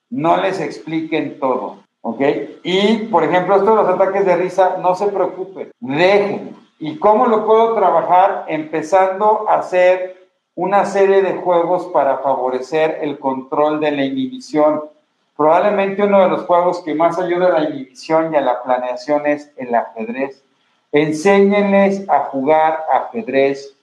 No 0.09 0.37
les 0.37 0.61
expliquen 0.61 1.39
todo. 1.39 1.79
¿Ok? 2.03 2.21
Y, 2.65 3.09
por 3.11 3.25
ejemplo, 3.25 3.57
esto 3.57 3.75
los 3.75 3.89
ataques 3.89 4.25
de 4.25 4.37
risa, 4.37 4.79
no 4.83 4.95
se 4.95 5.07
preocupen. 5.09 5.71
Dejen 5.81 6.57
¿Y 6.83 6.97
cómo 6.99 7.27
lo 7.27 7.45
puedo 7.45 7.75
trabajar? 7.75 8.47
Empezando 8.49 9.47
a 9.47 9.59
hacer 9.59 10.29
una 10.55 10.87
serie 10.87 11.21
de 11.21 11.35
juegos 11.35 11.87
para 11.93 12.19
favorecer 12.19 13.01
el 13.03 13.19
control 13.19 13.81
de 13.81 13.91
la 13.91 14.03
inhibición. 14.03 14.85
Probablemente 15.37 16.05
uno 16.05 16.23
de 16.23 16.31
los 16.31 16.47
juegos 16.47 16.83
que 16.83 16.95
más 16.95 17.19
ayuda 17.19 17.49
a 17.49 17.61
la 17.61 17.69
inhibición 17.69 18.33
y 18.33 18.39
a 18.39 18.41
la 18.41 18.63
planeación 18.63 19.27
es 19.27 19.53
el 19.59 19.75
ajedrez. 19.75 20.43
Enséñenles 20.91 22.09
a 22.09 22.21
jugar 22.31 22.83
ajedrez. 22.91 23.77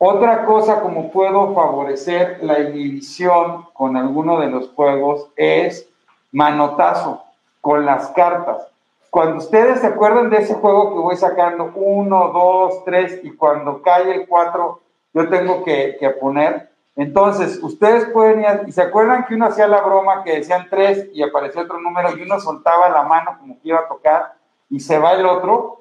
Otra 0.00 0.44
cosa 0.44 0.80
como 0.80 1.10
puedo 1.10 1.54
favorecer 1.54 2.38
la 2.42 2.60
inhibición 2.60 3.66
con 3.72 3.96
alguno 3.96 4.38
de 4.38 4.48
los 4.48 4.68
juegos 4.70 5.28
es 5.34 5.88
manotazo 6.30 7.24
con 7.60 7.84
las 7.84 8.08
cartas. 8.10 8.68
Cuando 9.10 9.38
ustedes 9.38 9.80
se 9.80 9.88
acuerdan 9.88 10.30
de 10.30 10.36
ese 10.36 10.54
juego 10.54 10.90
que 10.90 11.00
voy 11.00 11.16
sacando, 11.16 11.72
uno, 11.74 12.30
dos, 12.32 12.84
tres, 12.84 13.18
y 13.24 13.32
cuando 13.32 13.82
cae 13.82 14.14
el 14.14 14.28
cuatro, 14.28 14.82
yo 15.12 15.28
tengo 15.28 15.64
que, 15.64 15.98
poner. 16.20 16.70
Entonces, 16.94 17.60
ustedes 17.60 18.04
pueden 18.06 18.40
ir, 18.40 18.68
y 18.68 18.72
se 18.72 18.82
acuerdan 18.82 19.24
que 19.24 19.34
uno 19.34 19.46
hacía 19.46 19.66
la 19.66 19.80
broma 19.80 20.22
que 20.22 20.36
decían 20.36 20.68
tres 20.70 21.08
y 21.12 21.22
aparecía 21.22 21.62
otro 21.62 21.80
número 21.80 22.16
y 22.16 22.22
uno 22.22 22.38
soltaba 22.38 22.88
la 22.88 23.02
mano 23.02 23.36
como 23.40 23.54
que 23.54 23.68
iba 23.68 23.80
a 23.80 23.88
tocar 23.88 24.34
y 24.70 24.78
se 24.78 24.98
va 24.98 25.14
el 25.14 25.26
otro. 25.26 25.77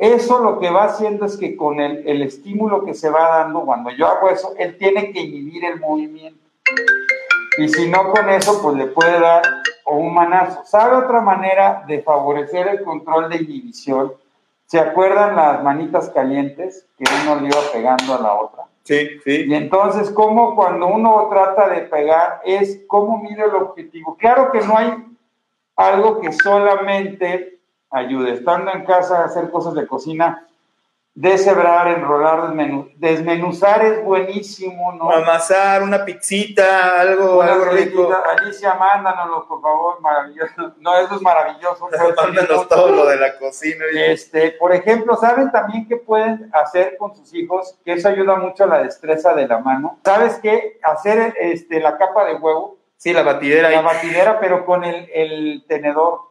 Eso 0.00 0.42
lo 0.42 0.58
que 0.58 0.70
va 0.70 0.84
haciendo 0.84 1.26
es 1.26 1.36
que 1.36 1.54
con 1.56 1.78
el, 1.78 2.08
el 2.08 2.22
estímulo 2.22 2.86
que 2.86 2.94
se 2.94 3.10
va 3.10 3.36
dando, 3.36 3.66
cuando 3.66 3.90
yo 3.90 4.06
hago 4.06 4.30
eso, 4.30 4.54
él 4.56 4.78
tiene 4.78 5.12
que 5.12 5.20
inhibir 5.20 5.62
el 5.66 5.78
movimiento. 5.78 6.40
Y 7.58 7.68
si 7.68 7.86
no 7.86 8.10
con 8.10 8.30
eso, 8.30 8.62
pues 8.62 8.76
le 8.76 8.86
puede 8.86 9.20
dar 9.20 9.42
o 9.84 9.96
un 9.96 10.14
manazo. 10.14 10.62
¿Sabe 10.64 10.96
otra 10.96 11.20
manera 11.20 11.84
de 11.86 12.00
favorecer 12.00 12.66
el 12.68 12.82
control 12.82 13.28
de 13.28 13.42
inhibición? 13.42 14.14
¿Se 14.64 14.80
acuerdan 14.80 15.36
las 15.36 15.62
manitas 15.62 16.08
calientes 16.08 16.86
que 16.96 17.04
uno 17.22 17.38
le 17.38 17.48
iba 17.48 17.60
pegando 17.70 18.14
a 18.14 18.22
la 18.22 18.32
otra? 18.32 18.64
Sí, 18.84 19.06
sí. 19.22 19.44
Y 19.48 19.54
entonces, 19.54 20.10
¿cómo 20.12 20.56
cuando 20.56 20.86
uno 20.86 21.28
trata 21.28 21.68
de 21.68 21.82
pegar 21.82 22.40
es 22.46 22.80
cómo 22.86 23.18
mide 23.18 23.44
el 23.44 23.54
objetivo? 23.54 24.16
Claro 24.16 24.50
que 24.50 24.62
no 24.62 24.78
hay 24.78 24.94
algo 25.76 26.22
que 26.22 26.32
solamente 26.32 27.59
ayude. 27.90 28.32
Estando 28.32 28.72
en 28.72 28.84
casa 28.84 29.22
a 29.22 29.24
hacer 29.24 29.50
cosas 29.50 29.74
de 29.74 29.86
cocina, 29.86 30.46
deshebrar, 31.14 31.88
enrolar, 31.88 32.54
desmenuzar 32.96 33.84
es 33.84 34.04
buenísimo, 34.04 34.92
¿no? 34.92 35.10
Amasar 35.10 35.82
una 35.82 36.04
pizzita, 36.04 37.00
algo, 37.00 37.42
algo 37.42 37.64
rico. 37.66 38.08
Alicia, 38.38 38.74
mándanoslo, 38.74 39.46
por 39.46 39.60
favor, 39.60 40.00
maravilloso. 40.00 40.74
No, 40.80 40.96
eso 40.96 41.16
es 41.16 41.22
maravilloso. 41.22 41.88
Mándanos 42.16 42.68
todo 42.68 42.90
lo 42.90 43.06
de 43.06 43.16
la 43.16 43.36
cocina. 43.38 43.84
Este, 43.92 44.52
por 44.52 44.72
ejemplo, 44.72 45.16
¿saben 45.16 45.50
también 45.50 45.86
qué 45.88 45.96
pueden 45.96 46.50
hacer 46.54 46.96
con 46.96 47.14
sus 47.14 47.34
hijos? 47.34 47.76
Que 47.84 47.92
eso 47.92 48.08
ayuda 48.08 48.36
mucho 48.36 48.64
a 48.64 48.68
la 48.68 48.82
destreza 48.82 49.34
de 49.34 49.46
la 49.46 49.58
mano. 49.58 49.98
¿Sabes 50.04 50.38
qué? 50.40 50.78
Hacer 50.82 51.34
este, 51.38 51.80
la 51.80 51.98
capa 51.98 52.24
de 52.24 52.36
huevo. 52.36 52.78
Sí, 52.96 53.12
la 53.12 53.22
batidera. 53.22 53.70
La 53.70 53.82
batidera, 53.82 54.40
pero 54.40 54.64
con 54.64 54.84
el, 54.84 55.08
el 55.12 55.64
tenedor. 55.66 56.29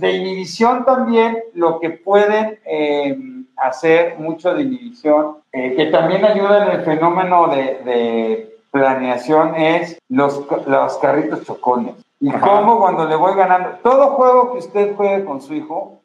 De 0.00 0.12
inhibición 0.12 0.84
también, 0.84 1.38
lo 1.54 1.78
que 1.78 1.90
pueden... 1.90 2.58
Eh, 2.64 3.16
hacer 3.60 4.18
mucho 4.18 4.54
de 4.54 4.62
inhibición, 4.62 5.36
eh, 5.52 5.74
que 5.76 5.86
también 5.86 6.24
ayuda 6.24 6.64
en 6.64 6.80
el 6.80 6.84
fenómeno 6.84 7.48
de, 7.48 8.46
planeación, 8.70 9.56
es 9.56 9.98
los, 10.08 10.46
los 10.66 10.98
carritos 10.98 11.44
chocones. 11.44 11.94
Y 12.20 12.30
cómo 12.30 12.78
cuando 12.78 13.08
le 13.08 13.16
voy 13.16 13.34
ganando, 13.34 13.70
todo 13.82 14.12
juego 14.12 14.52
que 14.52 14.58
usted 14.58 14.94
juegue 14.94 15.24
con 15.24 15.40
su 15.42 15.54
hijo, 15.54 16.00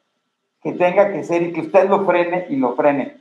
que 0.63 0.71
tenga 0.71 1.11
que 1.11 1.23
ser 1.23 1.43
y 1.43 1.53
que 1.53 1.61
usted 1.61 1.87
lo 1.87 2.05
frene 2.05 2.47
y 2.49 2.55
lo 2.55 2.75
frene. 2.75 3.17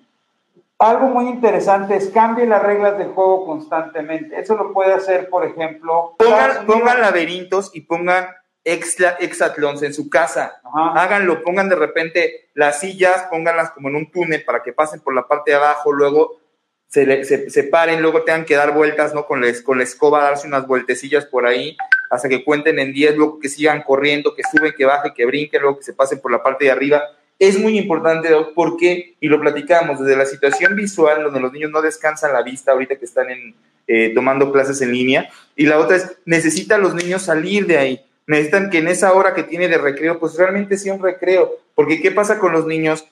Algo 0.78 1.08
muy 1.08 1.28
interesante 1.28 1.94
es 1.94 2.08
cambie 2.08 2.46
las 2.46 2.62
reglas 2.62 2.96
del 2.96 3.08
juego 3.08 3.44
constantemente. 3.44 4.40
Eso 4.40 4.56
lo 4.56 4.72
puede 4.72 4.94
hacer, 4.94 5.28
por 5.28 5.44
ejemplo. 5.44 6.14
Pongan, 6.18 6.64
pongan 6.66 7.02
laberintos 7.02 7.70
y 7.74 7.82
pongan 7.82 8.24
exatlons 8.64 9.82
en 9.82 9.92
su 9.92 10.08
casa. 10.08 10.60
Háganlo, 10.94 11.42
pongan 11.42 11.68
de 11.68 11.76
repente 11.76 12.48
las 12.54 12.80
sillas, 12.80 13.26
pónganlas 13.30 13.70
como 13.70 13.88
en 13.88 13.96
un 13.96 14.10
túnel 14.10 14.42
para 14.44 14.62
que 14.62 14.72
pasen 14.72 15.00
por 15.00 15.14
la 15.14 15.28
parte 15.28 15.50
de 15.50 15.58
abajo, 15.58 15.92
luego 15.92 16.40
se, 16.88 17.50
se, 17.50 17.64
paren, 17.64 18.00
luego 18.02 18.22
tengan 18.22 18.44
que 18.44 18.54
dar 18.54 18.72
vueltas, 18.72 19.14
¿no? 19.14 19.26
Con 19.26 19.40
la, 19.40 19.52
con 19.64 19.78
la 19.78 19.84
escoba, 19.84 20.22
darse 20.22 20.46
unas 20.46 20.66
vueltecillas 20.66 21.26
por 21.26 21.44
ahí, 21.44 21.76
hasta 22.08 22.28
que 22.28 22.44
cuenten 22.44 22.78
en 22.78 22.92
10, 22.92 23.16
luego 23.16 23.40
que 23.40 23.48
sigan 23.48 23.82
corriendo, 23.82 24.34
que 24.34 24.42
suben, 24.50 24.72
que 24.76 24.84
bajen, 24.84 25.12
que 25.12 25.26
brinquen, 25.26 25.62
luego 25.62 25.78
que 25.78 25.84
se 25.84 25.92
pasen 25.92 26.20
por 26.20 26.30
la 26.30 26.42
parte 26.42 26.66
de 26.66 26.70
arriba. 26.70 27.02
es 27.36 27.58
muy 27.58 27.76
importante, 27.78 28.28
porque, 28.54 29.16
y 29.18 29.26
lo 29.26 29.40
platicamos, 29.40 29.98
desde 29.98 30.16
la 30.16 30.24
situación 30.24 30.76
visual, 30.76 31.24
donde 31.24 31.40
los 31.40 31.52
niños 31.52 31.72
no 31.72 31.82
descansan 31.82 32.32
la 32.32 32.42
vista 32.42 32.70
ahorita 32.70 32.96
que 32.96 33.04
están 33.04 33.28
en, 33.28 33.56
eh, 33.88 34.12
tomando 34.14 34.52
clases 34.52 34.80
en 34.80 34.92
línea, 34.92 35.28
y 35.56 35.66
la 35.66 35.78
otra 35.78 35.96
es, 35.96 36.16
necesitan 36.24 36.80
los 36.80 36.94
niños 36.94 37.22
salir 37.22 37.66
de 37.66 37.76
ahí, 37.76 38.06
necesitan 38.26 38.70
que 38.70 38.78
en 38.78 38.88
esa 38.88 39.12
hora 39.12 39.34
que 39.34 39.42
tiene 39.42 39.68
de 39.68 39.78
recreo, 39.78 40.18
pues 40.18 40.36
realmente 40.36 40.76
sea 40.76 40.94
un 40.94 41.02
recreo, 41.02 41.56
porque 41.74 42.00
¿qué 42.00 42.10
pasa 42.10 42.38
con 42.38 42.52
los 42.52 42.66
niños? 42.66 43.06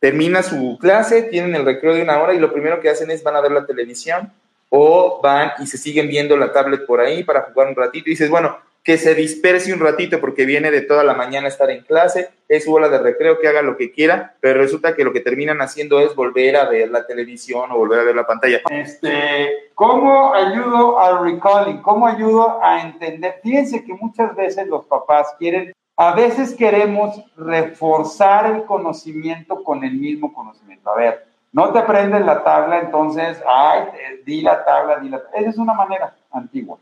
Termina 0.00 0.42
su 0.42 0.78
clase, 0.80 1.22
tienen 1.22 1.54
el 1.54 1.64
recreo 1.64 1.94
de 1.94 2.02
una 2.02 2.20
hora 2.20 2.34
y 2.34 2.38
lo 2.38 2.52
primero 2.52 2.80
que 2.80 2.90
hacen 2.90 3.10
es 3.10 3.22
van 3.22 3.36
a 3.36 3.40
ver 3.40 3.52
la 3.52 3.66
televisión 3.66 4.32
o 4.68 5.20
van 5.22 5.52
y 5.60 5.66
se 5.66 5.78
siguen 5.78 6.08
viendo 6.08 6.36
la 6.36 6.52
tablet 6.52 6.84
por 6.84 7.00
ahí 7.00 7.24
para 7.24 7.42
jugar 7.42 7.68
un 7.68 7.76
ratito 7.76 8.08
y 8.08 8.12
dices, 8.12 8.28
bueno, 8.28 8.58
que 8.84 8.98
se 8.98 9.14
disperse 9.14 9.72
un 9.72 9.80
ratito 9.80 10.20
porque 10.20 10.44
viene 10.44 10.70
de 10.70 10.82
toda 10.82 11.02
la 11.04 11.14
mañana 11.14 11.46
a 11.46 11.48
estar 11.48 11.70
en 11.70 11.82
clase, 11.84 12.28
es 12.48 12.64
su 12.64 12.74
hora 12.74 12.90
de 12.90 12.98
recreo, 12.98 13.40
que 13.40 13.48
haga 13.48 13.62
lo 13.62 13.78
que 13.78 13.90
quiera, 13.90 14.34
pero 14.40 14.60
resulta 14.60 14.94
que 14.94 15.04
lo 15.04 15.12
que 15.12 15.20
terminan 15.20 15.62
haciendo 15.62 16.00
es 16.00 16.14
volver 16.14 16.54
a 16.56 16.68
ver 16.68 16.90
la 16.90 17.06
televisión 17.06 17.72
o 17.72 17.78
volver 17.78 18.00
a 18.00 18.04
ver 18.04 18.14
la 18.14 18.26
pantalla. 18.26 18.60
Este, 18.68 19.70
¿Cómo 19.74 20.34
ayudo 20.34 21.00
al 21.00 21.24
recalling? 21.24 21.80
¿Cómo 21.80 22.06
ayudo 22.06 22.62
a 22.62 22.82
entender? 22.82 23.40
Fíjense 23.42 23.82
que 23.82 23.94
muchas 23.94 24.36
veces 24.36 24.66
los 24.66 24.84
papás 24.84 25.34
quieren, 25.38 25.72
a 25.96 26.14
veces 26.14 26.54
queremos 26.54 27.24
reforzar 27.38 28.54
el 28.54 28.64
conocimiento 28.64 29.64
con 29.64 29.82
el 29.82 29.94
mismo 29.94 30.30
conocimiento. 30.34 30.90
A 30.90 30.96
ver, 30.96 31.26
no 31.52 31.72
te 31.72 31.78
aprendes 31.78 32.22
la 32.22 32.44
tabla, 32.44 32.80
entonces, 32.80 33.42
ay, 33.48 33.84
di 34.26 34.42
la 34.42 34.62
tabla, 34.62 34.98
di 34.98 35.08
la 35.08 35.22
tabla. 35.22 35.40
Esa 35.40 35.50
es 35.50 35.56
una 35.56 35.72
manera 35.72 36.14
antigua. 36.30 36.76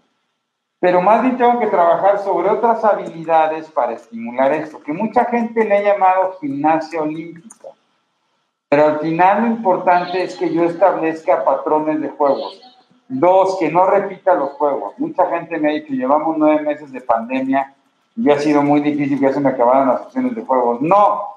Pero 0.83 1.01
más 1.01 1.23
bien 1.23 1.37
tengo 1.37 1.61
que 1.61 1.68
trabajar 1.68 2.18
sobre 2.18 2.51
otras 2.51 2.85
habilidades 2.85 3.71
para 3.71 3.92
estimular 3.92 4.53
esto, 4.53 4.83
que 4.83 4.92
mucha 4.92 5.25
gente 5.27 5.64
le 5.64 5.77
ha 5.77 5.83
llamado 5.95 6.37
gimnasia 6.40 7.01
olímpica. 7.01 7.68
Pero 8.68 8.87
al 8.87 8.99
final 8.99 9.42
lo 9.42 9.47
importante 9.47 10.25
es 10.25 10.35
que 10.35 10.53
yo 10.53 10.64
establezca 10.64 11.45
patrones 11.45 12.01
de 12.01 12.09
juegos. 12.09 12.61
Dos, 13.07 13.59
que 13.61 13.71
no 13.71 13.87
repita 13.87 14.35
los 14.35 14.55
juegos. 14.55 14.95
Mucha 14.99 15.25
gente 15.27 15.57
me 15.57 15.71
ha 15.71 15.75
dicho, 15.75 15.92
llevamos 15.92 16.37
nueve 16.37 16.62
meses 16.62 16.90
de 16.90 17.01
pandemia 17.01 17.73
y 18.16 18.29
ha 18.33 18.38
sido 18.40 18.61
muy 18.62 18.81
difícil 18.81 19.21
que 19.21 19.33
se 19.33 19.38
me 19.38 19.51
acabaran 19.51 19.87
las 19.87 20.01
opciones 20.01 20.35
de 20.35 20.42
juegos. 20.42 20.81
No, 20.81 21.32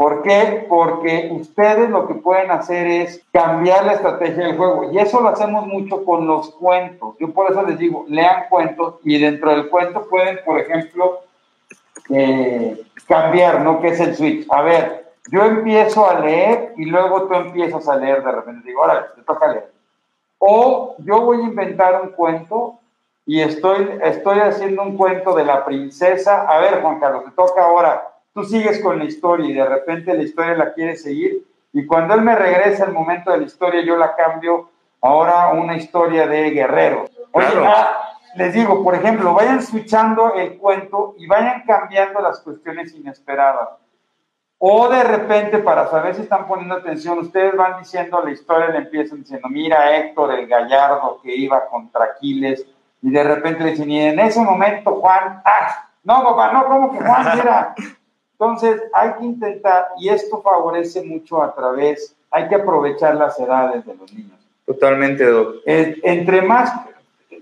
¿Por 0.00 0.22
qué? 0.22 0.64
Porque 0.66 1.28
ustedes 1.30 1.90
lo 1.90 2.08
que 2.08 2.14
pueden 2.14 2.50
hacer 2.50 2.86
es 2.86 3.22
cambiar 3.30 3.84
la 3.84 3.92
estrategia 3.92 4.46
del 4.46 4.56
juego. 4.56 4.90
Y 4.90 4.98
eso 4.98 5.20
lo 5.20 5.28
hacemos 5.28 5.66
mucho 5.66 6.06
con 6.06 6.26
los 6.26 6.54
cuentos. 6.54 7.16
Yo 7.20 7.30
por 7.34 7.50
eso 7.50 7.62
les 7.64 7.76
digo, 7.76 8.06
lean 8.08 8.44
cuentos 8.48 8.94
y 9.04 9.20
dentro 9.20 9.50
del 9.50 9.68
cuento 9.68 10.08
pueden, 10.08 10.38
por 10.42 10.58
ejemplo, 10.58 11.20
eh, 12.08 12.80
cambiar, 13.06 13.60
¿no? 13.60 13.78
¿Qué 13.82 13.88
es 13.88 14.00
el 14.00 14.16
switch? 14.16 14.46
A 14.50 14.62
ver, 14.62 15.12
yo 15.30 15.44
empiezo 15.44 16.08
a 16.08 16.18
leer 16.18 16.72
y 16.78 16.86
luego 16.86 17.24
tú 17.24 17.34
empiezas 17.34 17.86
a 17.86 17.96
leer 17.96 18.24
de 18.24 18.32
repente. 18.32 18.68
Digo, 18.68 18.80
ahora 18.80 19.06
te 19.14 19.20
toca 19.20 19.48
leer. 19.48 19.70
O 20.38 20.94
yo 21.00 21.20
voy 21.20 21.42
a 21.42 21.44
inventar 21.44 22.00
un 22.00 22.12
cuento 22.12 22.78
y 23.26 23.42
estoy, 23.42 23.98
estoy 24.02 24.38
haciendo 24.38 24.80
un 24.80 24.96
cuento 24.96 25.34
de 25.34 25.44
la 25.44 25.62
princesa. 25.62 26.46
A 26.48 26.58
ver, 26.58 26.80
Juan 26.80 26.98
Carlos, 27.00 27.26
te 27.26 27.32
toca 27.32 27.64
ahora 27.66 28.10
tú 28.40 28.46
sigues 28.46 28.82
con 28.82 28.98
la 28.98 29.04
historia 29.04 29.50
y 29.50 29.52
de 29.52 29.66
repente 29.66 30.14
la 30.14 30.22
historia 30.22 30.54
la 30.54 30.72
quieres 30.72 31.02
seguir 31.02 31.44
y 31.72 31.86
cuando 31.86 32.14
él 32.14 32.22
me 32.22 32.34
regresa 32.34 32.86
el 32.86 32.92
momento 32.92 33.30
de 33.30 33.38
la 33.38 33.44
historia 33.44 33.84
yo 33.84 33.96
la 33.96 34.14
cambio 34.16 34.70
ahora 35.02 35.44
a 35.44 35.52
una 35.52 35.76
historia 35.76 36.26
de 36.26 36.50
guerreros. 36.50 37.10
Oye, 37.32 37.46
ah, 37.64 38.00
les 38.34 38.54
digo, 38.54 38.82
por 38.82 38.94
ejemplo, 38.94 39.34
vayan 39.34 39.62
switchando 39.62 40.34
el 40.34 40.58
cuento 40.58 41.14
y 41.18 41.26
vayan 41.26 41.64
cambiando 41.66 42.20
las 42.20 42.40
cuestiones 42.40 42.94
inesperadas. 42.94 43.68
O 44.58 44.88
de 44.88 45.04
repente, 45.04 45.58
para 45.58 45.88
saber 45.88 46.14
si 46.14 46.22
están 46.22 46.46
poniendo 46.46 46.74
atención, 46.74 47.18
ustedes 47.18 47.56
van 47.56 47.78
diciendo 47.78 48.20
la 48.22 48.30
historia, 48.30 48.68
le 48.68 48.78
empiezan 48.78 49.20
diciendo, 49.20 49.48
mira 49.48 49.96
Héctor 49.96 50.32
el 50.32 50.46
gallardo 50.46 51.20
que 51.22 51.34
iba 51.34 51.66
contra 51.66 52.04
Aquiles, 52.06 52.66
y 53.02 53.10
de 53.10 53.22
repente 53.22 53.64
le 53.64 53.70
dicen, 53.70 53.90
y 53.90 54.00
en 54.00 54.18
ese 54.18 54.40
momento 54.40 54.96
Juan, 54.96 55.40
ah, 55.44 55.88
no 56.02 56.24
papá, 56.24 56.52
no, 56.52 56.66
como 56.66 56.92
que 56.92 57.04
Juan 57.04 57.38
era 57.38 57.74
entonces, 58.40 58.80
hay 58.94 59.10
que 59.18 59.24
intentar, 59.26 59.88
y 59.98 60.08
esto 60.08 60.40
favorece 60.40 61.02
mucho 61.02 61.42
a 61.42 61.54
través, 61.54 62.14
hay 62.30 62.48
que 62.48 62.54
aprovechar 62.54 63.14
las 63.16 63.38
edades 63.38 63.84
de 63.84 63.94
los 63.94 64.10
niños. 64.14 64.32
Totalmente, 64.64 65.26
Doc. 65.26 65.56
entre 65.66 66.40
más, 66.40 66.72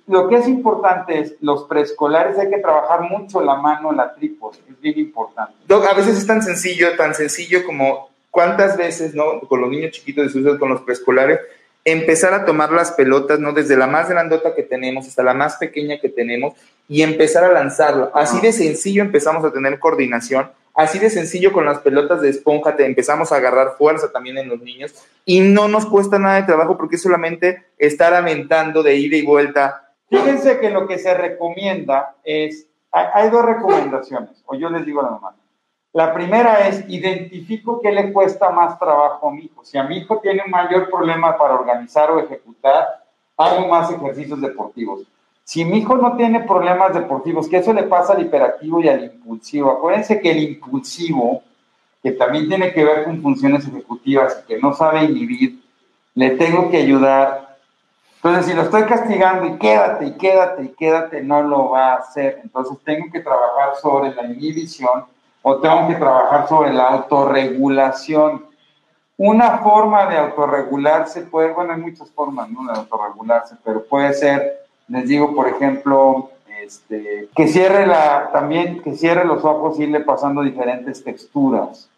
lo 0.08 0.28
que 0.28 0.38
es 0.38 0.48
importante 0.48 1.20
es, 1.20 1.36
los 1.40 1.64
preescolares 1.64 2.36
hay 2.36 2.50
que 2.50 2.58
trabajar 2.58 3.02
mucho 3.02 3.40
la 3.40 3.54
mano, 3.54 3.92
la 3.92 4.12
trípode, 4.12 4.58
es 4.68 4.80
bien 4.80 4.98
importante. 4.98 5.52
Doc, 5.68 5.86
a 5.86 5.94
veces 5.94 6.18
es 6.18 6.26
tan 6.26 6.42
sencillo, 6.42 6.96
tan 6.96 7.14
sencillo 7.14 7.64
como 7.64 8.08
cuántas 8.32 8.76
veces, 8.76 9.14
¿no? 9.14 9.40
Con 9.42 9.60
los 9.60 9.70
niños 9.70 9.92
chiquitos 9.92 10.34
de 10.34 10.58
con 10.58 10.68
los 10.68 10.80
preescolares, 10.80 11.38
empezar 11.84 12.34
a 12.34 12.44
tomar 12.44 12.72
las 12.72 12.90
pelotas, 12.90 13.38
¿no? 13.38 13.52
Desde 13.52 13.76
la 13.76 13.86
más 13.86 14.08
grandota 14.08 14.52
que 14.52 14.64
tenemos 14.64 15.06
hasta 15.06 15.22
la 15.22 15.34
más 15.34 15.58
pequeña 15.58 16.00
que 16.00 16.08
tenemos 16.08 16.54
y 16.88 17.02
empezar 17.02 17.44
a 17.44 17.52
lanzarlo. 17.52 18.10
Así 18.14 18.40
de 18.40 18.50
sencillo 18.50 19.02
empezamos 19.02 19.44
a 19.44 19.52
tener 19.52 19.78
coordinación 19.78 20.50
Así 20.78 21.00
de 21.00 21.10
sencillo 21.10 21.52
con 21.52 21.64
las 21.64 21.80
pelotas 21.80 22.20
de 22.20 22.28
esponja 22.28 22.76
te 22.76 22.86
empezamos 22.86 23.32
a 23.32 23.36
agarrar 23.38 23.74
fuerza 23.76 24.12
también 24.12 24.38
en 24.38 24.48
los 24.48 24.60
niños 24.60 24.94
y 25.24 25.40
no 25.40 25.66
nos 25.66 25.86
cuesta 25.86 26.20
nada 26.20 26.36
de 26.36 26.44
trabajo 26.44 26.76
porque 26.76 26.94
es 26.94 27.02
solamente 27.02 27.64
estar 27.78 28.14
aventando 28.14 28.84
de 28.84 28.94
ida 28.94 29.16
y 29.16 29.26
vuelta. 29.26 29.92
Fíjense 30.08 30.60
que 30.60 30.70
lo 30.70 30.86
que 30.86 31.00
se 31.00 31.14
recomienda 31.14 32.14
es, 32.22 32.68
hay, 32.92 33.28
dos 33.28 33.44
recomendaciones, 33.44 34.40
o 34.46 34.54
yo 34.54 34.70
les 34.70 34.86
digo 34.86 35.02
la 35.02 35.10
mamá. 35.10 35.34
La 35.94 36.14
primera 36.14 36.68
es, 36.68 36.84
identifico 36.88 37.80
qué 37.80 37.90
le 37.90 38.12
cuesta 38.12 38.50
más 38.50 38.78
trabajo 38.78 39.30
a 39.30 39.32
mi 39.32 39.46
hijo. 39.46 39.64
Si 39.64 39.76
a 39.78 39.82
mi 39.82 39.96
hijo 39.96 40.20
tiene 40.20 40.44
un 40.44 40.52
mayor 40.52 40.88
problema 40.88 41.36
para 41.36 41.54
organizar 41.54 42.08
o 42.12 42.20
ejecutar, 42.20 42.86
hago 43.36 43.66
más 43.66 43.90
ejercicios 43.90 44.40
deportivos. 44.40 45.00
Si 45.48 45.64
mi 45.64 45.78
hijo 45.78 45.96
no 45.96 46.14
tiene 46.14 46.40
problemas 46.40 46.92
deportivos, 46.92 47.48
que 47.48 47.56
eso 47.56 47.72
le 47.72 47.84
pasa 47.84 48.12
al 48.12 48.20
hiperactivo 48.20 48.82
y 48.82 48.88
al 48.90 49.04
impulsivo. 49.04 49.70
Acuérdense 49.70 50.20
que 50.20 50.30
el 50.30 50.40
impulsivo, 50.40 51.42
que 52.02 52.12
también 52.12 52.48
tiene 52.48 52.70
que 52.70 52.84
ver 52.84 53.04
con 53.04 53.22
funciones 53.22 53.66
ejecutivas 53.66 54.42
y 54.42 54.46
que 54.46 54.60
no 54.60 54.74
sabe 54.74 55.04
inhibir, 55.04 55.58
le 56.14 56.32
tengo 56.32 56.70
que 56.70 56.76
ayudar. 56.76 57.56
Entonces, 58.16 58.44
si 58.44 58.52
lo 58.52 58.60
estoy 58.60 58.82
castigando 58.82 59.46
y 59.46 59.56
quédate 59.56 60.08
y 60.08 60.12
quédate 60.18 60.64
y 60.64 60.68
quédate, 60.68 61.22
no 61.22 61.42
lo 61.42 61.70
va 61.70 61.94
a 61.94 61.96
hacer. 61.96 62.40
Entonces, 62.44 62.76
tengo 62.84 63.10
que 63.10 63.20
trabajar 63.20 63.74
sobre 63.80 64.14
la 64.14 64.26
inhibición 64.26 65.06
o 65.40 65.56
tengo 65.56 65.88
que 65.88 65.94
trabajar 65.94 66.46
sobre 66.46 66.74
la 66.74 66.88
autorregulación. 66.88 68.44
Una 69.16 69.56
forma 69.60 70.10
de 70.10 70.18
autorregularse 70.18 71.22
puede, 71.22 71.54
bueno, 71.54 71.72
hay 71.72 71.80
muchas 71.80 72.10
formas 72.10 72.50
¿no? 72.50 72.70
de 72.70 72.78
autorregularse, 72.78 73.56
pero 73.64 73.82
puede 73.86 74.12
ser 74.12 74.57
les 74.88 75.08
digo, 75.08 75.34
por 75.34 75.48
ejemplo, 75.48 76.30
este, 76.62 77.28
que 77.36 77.48
cierre 77.48 77.86
la, 77.86 78.30
también 78.32 78.82
que 78.82 78.94
cierre 78.96 79.24
los 79.24 79.44
ojos 79.44 79.78
y 79.78 79.84
irle 79.84 80.00
pasando 80.00 80.42
diferentes 80.42 81.04
texturas 81.04 81.88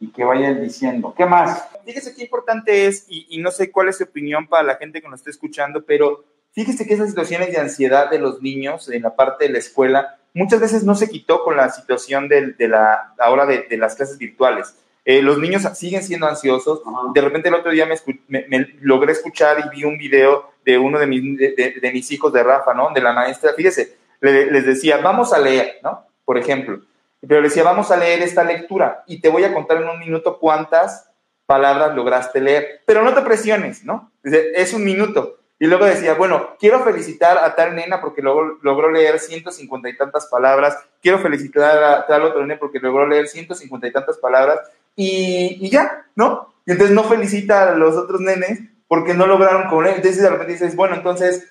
y 0.00 0.08
que 0.08 0.24
vaya 0.24 0.54
diciendo. 0.54 1.14
¿Qué 1.16 1.26
más? 1.26 1.64
Fíjese 1.84 2.14
qué 2.14 2.22
importante 2.22 2.86
es, 2.86 3.06
y, 3.08 3.38
no 3.38 3.50
sé 3.50 3.70
cuál 3.70 3.88
es 3.88 3.98
su 3.98 4.04
opinión 4.04 4.46
para 4.46 4.62
la 4.62 4.76
gente 4.76 5.02
que 5.02 5.08
nos 5.08 5.20
está 5.20 5.30
escuchando, 5.30 5.82
pero 5.82 6.24
fíjese 6.52 6.86
que 6.86 6.94
esas 6.94 7.08
situaciones 7.08 7.50
de 7.50 7.58
ansiedad 7.58 8.10
de 8.10 8.18
los 8.18 8.40
niños 8.40 8.88
en 8.88 9.02
la 9.02 9.16
parte 9.16 9.46
de 9.46 9.52
la 9.52 9.58
escuela 9.58 10.16
muchas 10.34 10.60
veces 10.60 10.84
no 10.84 10.94
se 10.94 11.08
quitó 11.08 11.42
con 11.42 11.56
la 11.56 11.70
situación 11.70 12.28
de, 12.28 12.52
de 12.52 12.68
la, 12.68 13.14
ahora 13.18 13.46
de 13.46 13.76
las 13.76 13.96
clases 13.96 14.18
virtuales. 14.18 14.74
Eh, 15.08 15.22
los 15.22 15.38
niños 15.38 15.62
siguen 15.74 16.02
siendo 16.02 16.26
ansiosos. 16.26 16.82
De 17.14 17.22
repente 17.22 17.48
el 17.48 17.54
otro 17.54 17.70
día 17.70 17.88
me, 18.26 18.68
logré 18.82 19.12
escuchar 19.12 19.56
y 19.58 19.74
vi 19.74 19.84
un 19.84 19.96
video 19.96 20.50
de 20.66 20.76
uno 20.76 20.98
de 20.98 21.06
mis, 21.06 21.38
de, 21.38 21.90
mis 21.94 22.12
hijos 22.12 22.30
de 22.30 22.42
Rafa, 22.42 22.74
¿no? 22.74 22.90
De 22.92 23.00
la 23.00 23.14
maestra. 23.14 23.54
Fíjese, 23.54 23.96
les 24.20 24.66
decía, 24.66 24.98
vamos 24.98 25.32
a 25.32 25.38
leer, 25.38 25.78
¿no? 25.82 26.04
Por 26.26 26.36
ejemplo. 26.36 26.82
Pero 27.26 27.40
le 27.40 27.48
decía, 27.48 27.62
vamos 27.62 27.90
a 27.90 27.96
leer 27.96 28.20
esta 28.20 28.44
lectura 28.44 29.02
y 29.06 29.22
te 29.22 29.30
voy 29.30 29.44
a 29.44 29.54
contar 29.54 29.78
en 29.78 29.88
un 29.88 29.98
minuto 29.98 30.38
cuántas 30.38 31.08
palabras 31.46 31.96
lograste 31.96 32.42
leer. 32.42 32.82
Pero 32.84 33.02
no 33.02 33.14
te 33.14 33.22
presiones, 33.22 33.86
¿no? 33.86 34.12
Es 34.22 34.74
un 34.74 34.84
minuto. 34.84 35.38
Y 35.58 35.68
luego 35.68 35.86
decía, 35.86 36.14
bueno, 36.14 36.50
quiero 36.60 36.84
felicitar 36.84 37.38
a 37.38 37.56
tal 37.56 37.74
nena 37.74 38.02
porque 38.02 38.20
logró, 38.20 38.58
logró 38.60 38.90
leer 38.90 39.18
150 39.18 39.88
y 39.88 39.96
tantas 39.96 40.26
palabras. 40.26 40.76
Quiero 41.00 41.18
felicitar 41.18 41.82
a 41.82 42.06
tal 42.06 42.24
otro 42.24 42.42
nena 42.42 42.60
porque 42.60 42.78
logró 42.78 43.06
leer 43.06 43.26
150 43.26 43.86
y 43.86 43.92
tantas 43.92 44.18
palabras 44.18 44.60
y, 45.00 45.70
ya, 45.70 46.06
¿no? 46.16 46.52
Y 46.66 46.72
entonces 46.72 46.92
no 46.94 47.04
felicita 47.04 47.70
a 47.70 47.74
los 47.76 47.94
otros 47.94 48.20
nenes 48.20 48.58
porque 48.88 49.14
no 49.14 49.28
lograron 49.28 49.68
con 49.68 49.86
él. 49.86 49.94
Entonces 49.94 50.20
de 50.20 50.28
repente 50.28 50.54
dices, 50.54 50.74
bueno, 50.74 50.96
entonces 50.96 51.46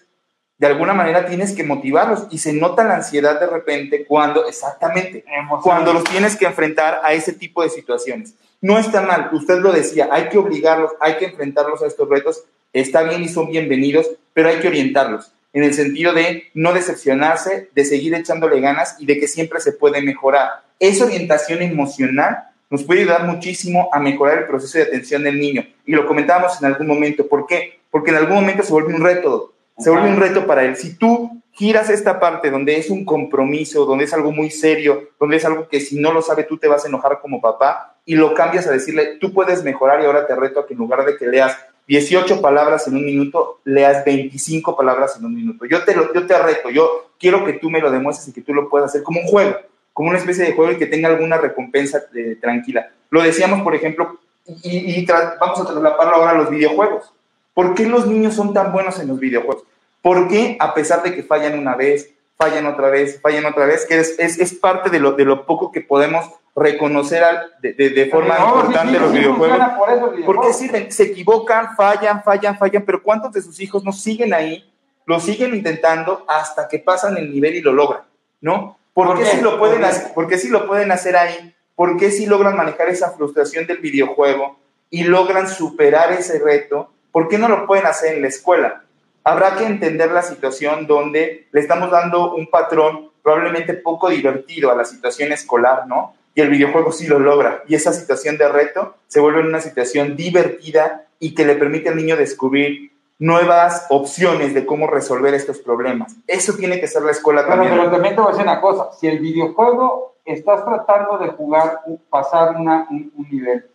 de 0.58 0.68
alguna 0.68 0.94
manera 0.94 1.26
tienes 1.26 1.54
que 1.54 1.64
motivarlos 1.64 2.28
y 2.30 2.40
se 2.40 2.52
nota 2.52 2.84
la 2.84 2.96
ansiedad 2.96 3.40
de 3.40 3.48
repente 3.48 4.06
cuando, 4.06 4.46
exactamente, 4.48 5.24
cuando 5.64 5.94
los 5.94 6.04
tienes 6.04 6.36
que 6.36 6.46
enfrentar 6.46 7.00
a 7.04 7.14
ese 7.14 7.32
tipo 7.32 7.64
de 7.64 7.70
situaciones. 7.70 8.34
No 8.60 8.78
está 8.78 9.02
mal, 9.02 9.30
usted 9.32 9.60
lo 9.60 9.72
decía, 9.72 10.10
hay 10.12 10.28
que 10.28 10.40
obligarlos, 10.40 10.92
hay 11.00 11.16
que 11.18 11.26
enfrentarlos 11.26 11.82
a 11.84 11.88
estos 11.88 12.10
retos, 12.10 12.44
está 12.74 13.04
bien 13.04 13.24
y 13.24 13.30
son 13.30 13.50
bienvenidos, 13.50 14.10
pero 14.34 14.50
hay 14.50 14.60
que 14.60 14.68
orientarlos 14.68 15.32
en 15.54 15.64
el 15.64 15.74
sentido 15.74 16.12
de 16.12 16.50
no 16.54 16.74
decepcionarse, 16.74 17.70
de 17.74 17.86
seguir 17.86 18.14
echándole 18.16 18.60
ganas 18.60 18.98
y 19.00 19.06
de 19.06 19.20
que 19.20 19.28
siempre 19.28 19.62
se 19.62 19.72
puede 19.72 20.02
mejorar. 20.02 20.64
Esa 20.80 21.06
orientación 21.06 21.62
emocional 21.62 22.50
nos 22.70 22.84
puede 22.84 23.02
ayudar 23.02 23.26
muchísimo 23.26 23.90
a 23.92 24.00
mejorar 24.00 24.40
el 24.40 24.46
proceso 24.46 24.78
de 24.78 24.86
atención 24.86 25.24
del 25.24 25.40
niño. 25.40 25.66
Y 25.86 25.94
lo 25.94 26.06
comentábamos 26.06 26.62
en 26.62 26.68
algún 26.68 26.88
momento. 26.88 27.28
¿Por 27.28 27.48
qué? 27.48 27.80
Porque 27.90 28.12
en 28.12 28.18
algún 28.18 28.36
momento 28.36 28.64
se 28.64 28.72
vuelve 28.72 28.94
un 28.94 29.02
reto. 29.02 29.54
Se 29.78 29.90
vuelve 29.90 30.10
un 30.10 30.18
reto 30.18 30.46
para 30.46 30.66
él. 30.66 30.76
Si 30.76 30.96
tú 30.98 31.42
giras 31.58 31.90
esta 31.90 32.20
parte 32.20 32.52
donde 32.52 32.78
es 32.78 32.90
un 32.90 33.04
compromiso, 33.04 33.86
donde 33.86 34.06
es 34.06 34.14
algo 34.14 34.32
muy 34.32 34.52
serio, 34.52 35.10
donde 35.20 35.38
es 35.38 35.46
algo 35.46 35.68
que 35.68 35.80
si 35.80 36.00
no 36.00 36.14
lo 36.14 36.22
sabe 36.22 36.44
tú 36.44 36.58
te 36.58 36.68
vas 36.68 36.86
a 36.86 36.88
enojar 36.88 37.20
como 37.20 37.42
papá 37.42 37.98
y 38.06 38.16
lo 38.16 38.34
cambias 38.36 38.68
a 38.68 38.72
decirle, 38.72 39.18
tú 39.20 39.34
puedes 39.34 39.64
mejorar 39.64 40.02
y 40.02 40.06
ahora 40.06 40.28
te 40.28 40.36
reto 40.36 40.60
a 40.60 40.68
que 40.68 40.74
en 40.74 40.80
lugar 40.80 41.04
de 41.04 41.18
que 41.18 41.26
leas 41.26 41.58
18 41.88 42.42
palabras 42.42 42.88
en 42.88 42.96
un 42.96 43.06
minuto, 43.06 43.60
leas 43.64 44.06
25 44.06 44.76
palabras 44.76 45.18
en 45.18 45.26
un 45.26 45.34
minuto. 45.34 45.66
Yo 45.66 45.84
te, 45.84 45.96
lo, 45.96 46.14
yo 46.14 46.28
te 46.28 46.38
reto, 46.38 46.70
yo 46.70 47.12
quiero 47.20 47.44
que 47.44 47.54
tú 47.54 47.70
me 47.70 47.80
lo 47.80 47.90
demuestres 47.92 48.28
y 48.28 48.34
que 48.34 48.42
tú 48.42 48.54
lo 48.54 48.70
puedas 48.70 48.90
hacer 48.90 49.04
como 49.04 49.22
un 49.22 49.28
juego, 49.28 49.56
como 49.98 50.10
una 50.10 50.20
especie 50.20 50.46
de 50.46 50.54
juego 50.54 50.74
y 50.74 50.78
que 50.78 50.86
tenga 50.86 51.10
alguna 51.10 51.38
recompensa 51.38 52.04
eh, 52.14 52.38
tranquila. 52.40 52.92
Lo 53.10 53.24
decíamos, 53.24 53.64
por 53.64 53.74
ejemplo, 53.74 54.20
y, 54.46 55.00
y 55.00 55.06
vamos 55.08 55.60
a 55.60 55.66
trasladarlo 55.66 56.16
ahora 56.16 56.30
a 56.30 56.36
los 56.36 56.52
videojuegos. 56.52 57.12
¿Por 57.56 57.74
qué 57.74 57.88
los 57.88 58.06
niños 58.06 58.36
son 58.36 58.54
tan 58.54 58.72
buenos 58.72 59.00
en 59.00 59.08
los 59.08 59.20
videojuegos? 59.20 59.64
¿Por 60.04 60.28
qué, 60.28 60.56
a 60.60 60.76
pesar 60.76 61.02
de 61.02 61.16
que 61.16 61.24
fallan 61.24 61.58
una 61.58 61.74
vez, 61.74 62.12
fallan 62.38 62.68
otra 62.68 62.92
vez, 62.92 63.20
fallan 63.22 63.48
otra 63.48 63.66
vez, 63.66 63.88
que 63.88 63.98
es, 63.98 64.20
es, 64.20 64.38
es 64.38 64.54
parte 64.54 64.92
de 64.92 65.00
lo, 65.00 65.14
de 65.14 65.26
lo 65.26 65.48
poco 65.48 65.72
que 65.72 65.82
podemos 65.82 66.30
reconocer 66.56 67.24
al, 67.24 67.54
de, 67.60 67.74
de, 67.74 67.90
de, 67.90 68.06
forma 68.06 68.38
importante 68.38 68.94
sí, 68.94 69.00
los 69.00 69.12
sí, 69.12 69.18
videojuegos. 69.18 69.58
videojuegos. 69.58 70.26
Porque 70.28 70.54
sí, 70.54 70.70
se 70.90 71.04
equivocan, 71.06 71.76
fallan, 71.76 72.22
fallan, 72.22 72.56
fallan, 72.56 72.86
pero 72.86 73.02
¿cuántos 73.02 73.34
de 73.34 73.42
sus 73.42 73.60
hijos 73.60 73.84
no 73.84 73.92
siguen 73.92 74.32
ahí, 74.36 74.64
lo 75.08 75.20
siguen 75.20 75.56
intentando 75.56 76.24
hasta 76.28 76.68
que 76.68 76.78
pasan 76.78 77.18
el 77.18 77.32
nivel 77.32 77.56
y 77.56 77.62
lo 77.62 77.74
logran? 77.74 78.04
¿No? 78.42 78.77
¿Por, 78.98 79.10
¿Por 79.10 79.20
qué, 79.20 79.26
si 79.26 79.42
lo 79.42 79.60
pueden 79.60 79.84
hacer, 79.84 80.14
¿Por 80.16 80.28
qué 80.28 80.38
si 80.40 80.50
lo 80.50 80.66
pueden 80.66 80.92
hacer 80.92 81.16
ahí? 81.16 81.54
¿Por 81.76 81.98
qué 81.98 82.10
si 82.10 82.26
logran 82.26 82.58
manejar 82.58 82.90
esa 82.90 83.12
frustración 83.12 83.68
del 83.68 83.78
videojuego 83.78 84.58
y 84.90 85.04
logran 85.04 85.48
superar 85.48 86.12
ese 86.14 86.40
reto? 86.40 86.90
¿Por 87.12 87.28
qué 87.28 87.38
no 87.38 87.48
lo 87.48 87.68
pueden 87.68 87.86
hacer 87.86 88.16
en 88.16 88.24
la 88.24 88.30
escuela? 88.30 88.82
habrá 89.24 89.56
que 89.56 89.66
entender 89.66 90.10
la 90.12 90.24
situación 90.24 90.88
donde 90.88 91.48
le 91.52 91.60
estamos 91.60 91.92
dando 91.92 92.34
un 92.34 92.48
patrón 92.48 93.12
probablemente 93.22 93.76
poco 93.76 94.10
divertido 94.10 94.72
a 94.72 94.76
la 94.76 94.86
situación 94.86 95.32
escolar, 95.32 95.86
¿no? 95.86 96.16
Y 96.34 96.40
el 96.40 96.50
videojuego 96.50 96.92
sí 96.92 97.06
lo 97.06 97.20
logra. 97.20 97.62
Y 97.68 97.76
esa 97.76 97.92
situación 97.92 98.38
de 98.38 98.48
reto 98.48 98.96
se 99.08 99.20
vuelve 99.20 99.42
una 99.42 99.60
situación 99.60 100.16
divertida 100.16 101.06
y 101.20 101.36
que 101.36 101.46
le 101.46 101.56
permite 101.56 101.90
al 101.90 101.98
niño 101.98 102.16
descubrir 102.16 102.94
nuevas 103.20 103.88
opciones 103.90 104.54
de 104.54 104.66
cómo 104.66 104.88
resolver 104.88 105.34
estos 105.34 105.60
problemas. 105.60 106.16
Eso 106.28 106.54
tiene 106.54 106.80
que 106.80 106.88
ser 106.88 107.02
la 107.02 107.12
escuela 107.12 107.42
bueno, 107.42 107.64
también. 107.64 107.80
Pero 107.80 107.92
también 107.92 108.16
te 108.16 108.22
voy 108.22 108.30
a 108.30 108.32
decir 108.32 108.48
una 108.48 108.62
cosa. 108.62 108.92
Si 108.94 109.08
el 109.08 109.20
videojuego 109.20 110.18
estás 110.24 110.64
tratando 110.66 111.18
de 111.18 111.30
jugar, 111.30 111.82
pasar 112.10 112.56
una, 112.56 112.88
un, 112.90 113.12
un 113.16 113.30
nivel, 113.30 113.66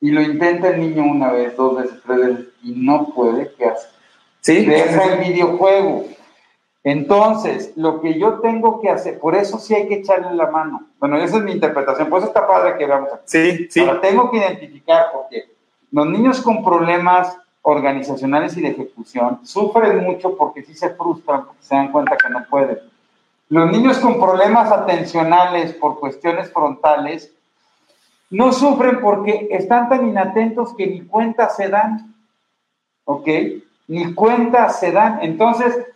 y 0.00 0.10
lo 0.10 0.20
intenta 0.20 0.68
el 0.68 0.80
niño 0.80 1.04
una 1.04 1.32
vez, 1.32 1.56
dos 1.56 1.76
veces, 1.76 1.98
tres 2.04 2.18
veces, 2.18 2.46
y 2.62 2.72
no 2.72 3.12
puede, 3.14 3.52
¿qué 3.56 3.66
hace? 3.66 3.88
¿Sí? 4.40 4.66
Deja 4.66 5.14
el 5.14 5.20
videojuego. 5.20 6.04
Entonces, 6.82 7.72
lo 7.76 8.02
que 8.02 8.18
yo 8.18 8.40
tengo 8.40 8.82
que 8.82 8.90
hacer, 8.90 9.18
por 9.18 9.34
eso 9.34 9.58
sí 9.58 9.74
hay 9.74 9.88
que 9.88 9.94
echarle 9.94 10.34
la 10.34 10.50
mano. 10.50 10.88
Bueno, 10.98 11.16
esa 11.16 11.38
es 11.38 11.42
mi 11.42 11.52
interpretación, 11.52 12.10
por 12.10 12.18
eso 12.18 12.28
está 12.28 12.46
padre 12.46 12.76
que 12.76 12.84
veamos 12.84 13.10
aquí. 13.10 13.22
Sí, 13.24 13.68
sí. 13.70 13.80
Ahora, 13.80 14.02
tengo 14.02 14.30
que 14.30 14.36
identificar 14.36 15.06
porque 15.14 15.54
los 15.90 16.06
niños 16.06 16.42
con 16.42 16.62
problemas 16.62 17.38
organizacionales 17.64 18.56
y 18.56 18.62
de 18.62 18.68
ejecución 18.68 19.40
sufren 19.44 20.04
mucho 20.04 20.36
porque 20.36 20.62
sí 20.62 20.74
se 20.74 20.90
frustran, 20.90 21.44
porque 21.46 21.62
se 21.62 21.74
dan 21.74 21.90
cuenta 21.90 22.16
que 22.16 22.28
no 22.30 22.44
pueden. 22.48 22.78
Los 23.48 23.70
niños 23.70 23.98
con 23.98 24.20
problemas 24.20 24.70
atencionales 24.70 25.74
por 25.74 25.98
cuestiones 25.98 26.52
frontales 26.52 27.32
no 28.30 28.52
sufren 28.52 29.00
porque 29.00 29.48
están 29.50 29.88
tan 29.88 30.08
inatentos 30.08 30.74
que 30.76 30.86
ni 30.86 31.02
cuenta 31.02 31.48
se 31.48 31.68
dan. 31.68 32.14
¿Ok? 33.04 33.28
ni 33.86 34.14
cuenta 34.14 34.68
se 34.68 34.92
dan. 34.92 35.18
Entonces, 35.22 35.86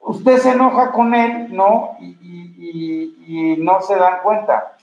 usted 0.00 0.38
se 0.38 0.52
enoja 0.52 0.92
con 0.92 1.14
él, 1.14 1.54
¿no? 1.54 1.96
Y, 2.00 2.06
y, 2.06 3.16
y 3.26 3.56
no 3.58 3.80
se 3.80 3.96
dan 3.96 4.20
cuenta. 4.22 4.75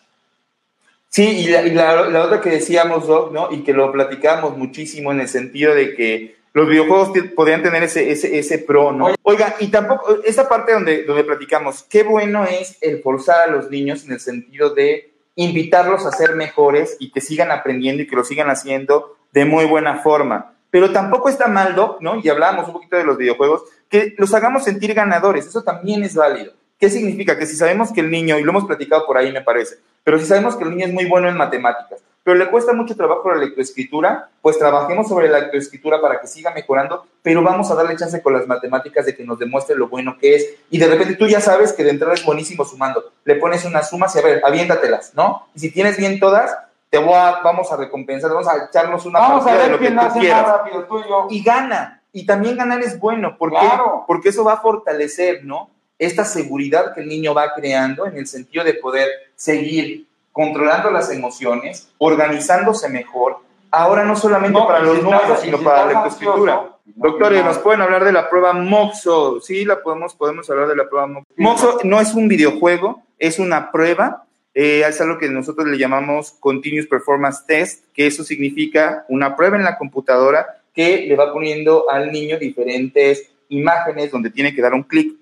Sí, 1.13 1.23
y, 1.23 1.47
la, 1.47 1.61
y 1.61 1.69
la, 1.69 2.09
la, 2.09 2.23
otra 2.23 2.41
que 2.41 2.49
decíamos, 2.49 3.05
Doc, 3.05 3.31
¿no? 3.31 3.51
Y 3.51 3.63
que 3.63 3.71
lo 3.71 3.91
platicamos 3.91 4.57
muchísimo 4.57 5.11
en 5.11 5.21
el 5.21 5.27
sentido 5.27 5.75
de 5.75 5.93
que 5.93 6.37
los 6.53 6.67
videojuegos 6.67 7.11
podrían 7.35 7.61
tener 7.61 7.83
ese, 7.83 8.09
ese, 8.09 8.39
ese 8.39 8.57
pro, 8.57 8.91
¿no? 8.91 9.13
Oiga, 9.21 9.55
y 9.59 9.67
tampoco, 9.67 10.23
esta 10.25 10.49
parte 10.49 10.73
donde, 10.73 11.03
donde 11.03 11.23
platicamos, 11.23 11.83
qué 11.83 12.01
bueno 12.01 12.45
es 12.45 12.79
el 12.81 12.99
forzar 13.03 13.47
a 13.47 13.51
los 13.51 13.69
niños 13.69 14.03
en 14.05 14.13
el 14.13 14.19
sentido 14.19 14.71
de 14.71 15.13
invitarlos 15.35 16.03
a 16.07 16.11
ser 16.11 16.35
mejores 16.35 16.97
y 16.99 17.11
que 17.11 17.21
sigan 17.21 17.51
aprendiendo 17.51 18.01
y 18.01 18.07
que 18.07 18.15
lo 18.15 18.23
sigan 18.23 18.49
haciendo 18.49 19.15
de 19.33 19.45
muy 19.45 19.65
buena 19.65 19.99
forma 19.99 20.53
pero 20.73 20.91
tampoco 20.91 21.29
está 21.29 21.45
mal, 21.45 21.75
Doc, 21.75 22.01
¿no? 22.01 22.19
Y 22.19 22.27
hablábamos 22.29 22.65
un 22.65 22.73
poquito 22.73 22.97
de 22.97 23.03
los 23.03 23.15
videojuegos, 23.15 23.61
que 23.89 24.15
los 24.17 24.33
hagamos 24.33 24.63
sentir 24.63 24.95
ganadores, 24.95 25.45
eso 25.45 25.61
también 25.61 26.03
es 26.03 26.15
válido. 26.15 26.53
¿Qué 26.79 26.89
significa? 26.89 27.37
Que 27.37 27.45
si 27.45 27.55
sabemos 27.55 27.93
que 27.93 28.01
el 28.01 28.09
niño, 28.09 28.39
y 28.39 28.43
lo 28.43 28.49
hemos 28.49 28.65
platicado 28.65 29.05
por 29.05 29.15
ahí, 29.15 29.31
me 29.31 29.41
parece, 29.41 29.75
pero 30.03 30.19
si 30.19 30.25
sabemos 30.25 30.55
que 30.55 30.63
el 30.63 30.71
niño 30.71 30.87
es 30.87 30.93
muy 30.93 31.05
bueno 31.05 31.29
en 31.29 31.37
matemáticas, 31.37 32.01
pero 32.23 32.37
le 32.37 32.49
cuesta 32.49 32.73
mucho 32.73 32.95
trabajo 32.95 33.29
la 33.31 33.37
lectoescritura, 33.37 34.29
pues 34.41 34.57
trabajemos 34.57 35.09
sobre 35.09 35.27
la 35.27 35.39
lectoescritura 35.39 35.99
para 36.01 36.21
que 36.21 36.27
siga 36.27 36.51
mejorando, 36.51 37.05
pero 37.21 37.43
vamos 37.43 37.69
a 37.69 37.75
darle 37.75 37.97
chance 37.97 38.21
con 38.21 38.33
las 38.33 38.47
matemáticas 38.47 39.05
de 39.05 39.15
que 39.15 39.25
nos 39.25 39.39
demuestre 39.39 39.75
lo 39.75 39.89
bueno 39.89 40.17
que 40.17 40.35
es. 40.35 40.55
Y 40.69 40.77
de 40.77 40.87
repente 40.87 41.15
tú 41.15 41.27
ya 41.27 41.41
sabes 41.41 41.73
que 41.73 41.83
de 41.83 41.89
entrada 41.89 42.13
es 42.13 42.25
buenísimo 42.25 42.63
sumando. 42.63 43.11
Le 43.25 43.35
pones 43.35 43.65
unas 43.65 43.89
sumas 43.89 44.15
y 44.15 44.19
a 44.19 44.21
ver, 44.21 44.41
aviéntatelas, 44.45 45.13
¿no? 45.15 45.47
Y 45.53 45.59
si 45.59 45.71
tienes 45.71 45.97
bien 45.97 46.17
todas, 46.19 46.57
te 46.89 46.97
voy 46.97 47.13
a, 47.13 47.41
vamos 47.43 47.69
a 47.73 47.75
recompensar, 47.75 48.31
vamos 48.31 48.47
a 48.47 48.67
echarnos 48.69 49.05
una 49.05 49.19
vamos 49.19 49.43
partida 49.43 49.53
a 49.53 49.57
ver 49.57 49.65
de 49.65 49.71
lo 49.71 49.79
quién 49.79 49.93
que 49.93 49.99
tú 49.99 50.05
hace 50.05 50.19
quieras. 50.19 50.41
más 50.43 50.57
rápido, 50.57 50.83
tú 50.85 50.99
y 50.99 51.09
yo. 51.09 51.27
Y 51.29 51.43
gana. 51.43 52.03
Y 52.13 52.25
también 52.25 52.55
ganar 52.55 52.81
es 52.81 52.99
bueno. 52.99 53.37
¿Por 53.37 53.49
Claro. 53.49 54.05
Porque 54.07 54.29
eso 54.29 54.45
va 54.45 54.53
a 54.53 54.61
fortalecer, 54.61 55.43
¿no? 55.43 55.71
Esta 55.99 56.25
seguridad 56.25 56.93
que 56.93 57.01
el 57.01 57.07
niño 57.07 57.33
va 57.33 57.53
creando 57.53 58.05
en 58.05 58.17
el 58.17 58.27
sentido 58.27 58.63
de 58.63 58.73
poder 58.75 59.09
seguir 59.35 60.07
controlando 60.31 60.89
las 60.91 61.11
emociones, 61.11 61.89
organizándose 61.97 62.89
mejor. 62.89 63.37
Ahora 63.71 64.03
no 64.03 64.15
solamente 64.15 64.59
No, 64.59 64.67
para 64.67 64.79
los 64.79 65.01
números, 65.01 65.39
sino 65.41 65.61
para 65.61 65.85
la 65.85 65.93
lectoescritura. 65.93 66.69
Doctores, 66.85 67.39
no. 67.39 67.45
¿nos 67.45 67.59
pueden 67.59 67.81
hablar 67.81 68.03
de 68.03 68.11
la 68.11 68.29
prueba 68.29 68.53
MOXO? 68.53 69.39
Sí, 69.41 69.63
la 69.63 69.81
podemos, 69.81 70.15
podemos 70.15 70.49
hablar 70.49 70.67
de 70.67 70.75
la 70.75 70.89
prueba 70.89 71.07
MOXO. 71.07 71.27
MOXO 71.37 71.79
no 71.83 72.01
es 72.01 72.13
un 72.13 72.27
videojuego, 72.27 73.03
es 73.19 73.39
una 73.39 73.71
prueba 73.71 74.23
eh, 74.53 74.83
es 74.87 75.01
algo 75.01 75.17
que 75.17 75.29
nosotros 75.29 75.67
le 75.67 75.77
llamamos 75.77 76.31
Continuous 76.39 76.87
Performance 76.87 77.43
Test, 77.47 77.85
que 77.93 78.05
eso 78.05 78.23
significa 78.23 79.03
una 79.09 79.35
prueba 79.35 79.57
en 79.57 79.63
la 79.63 79.77
computadora 79.77 80.45
que 80.75 81.05
le 81.07 81.15
va 81.15 81.33
poniendo 81.33 81.89
al 81.89 82.11
niño 82.11 82.37
diferentes 82.37 83.31
imágenes 83.49 84.11
donde 84.11 84.29
tiene 84.29 84.53
que 84.53 84.61
dar 84.61 84.73
un 84.73 84.83
clic 84.83 85.15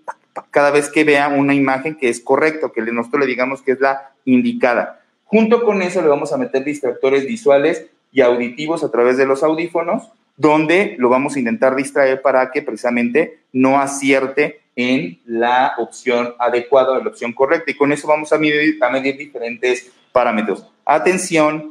cada 0.49 0.71
vez 0.71 0.89
que 0.89 1.03
vea 1.03 1.29
una 1.29 1.53
imagen 1.53 1.95
que 1.95 2.09
es 2.09 2.19
correcta, 2.19 2.71
que 2.73 2.81
nosotros 2.81 3.21
le 3.21 3.27
digamos 3.27 3.61
que 3.61 3.73
es 3.73 3.79
la 3.79 4.11
indicada. 4.25 5.01
Junto 5.25 5.63
con 5.63 5.81
eso 5.81 6.01
le 6.01 6.07
vamos 6.07 6.33
a 6.33 6.37
meter 6.37 6.63
distractores 6.63 7.25
visuales 7.25 7.87
y 8.11 8.21
auditivos 8.21 8.83
a 8.83 8.91
través 8.91 9.17
de 9.17 9.25
los 9.25 9.43
audífonos, 9.43 10.09
donde 10.35 10.95
lo 10.97 11.09
vamos 11.09 11.35
a 11.35 11.39
intentar 11.39 11.75
distraer 11.75 12.21
para 12.21 12.51
que 12.51 12.61
precisamente 12.61 13.39
no 13.53 13.79
acierte 13.79 14.61
en 14.75 15.19
la 15.25 15.73
opción 15.77 16.33
adecuada 16.39 16.91
o 16.91 17.03
la 17.03 17.09
opción 17.09 17.33
correcta. 17.33 17.71
Y 17.71 17.75
con 17.75 17.91
eso 17.91 18.07
vamos 18.07 18.33
a 18.33 18.37
medir, 18.37 18.77
a 18.83 18.89
medir 18.89 19.17
diferentes 19.17 19.91
parámetros. 20.11 20.67
Atención, 20.85 21.70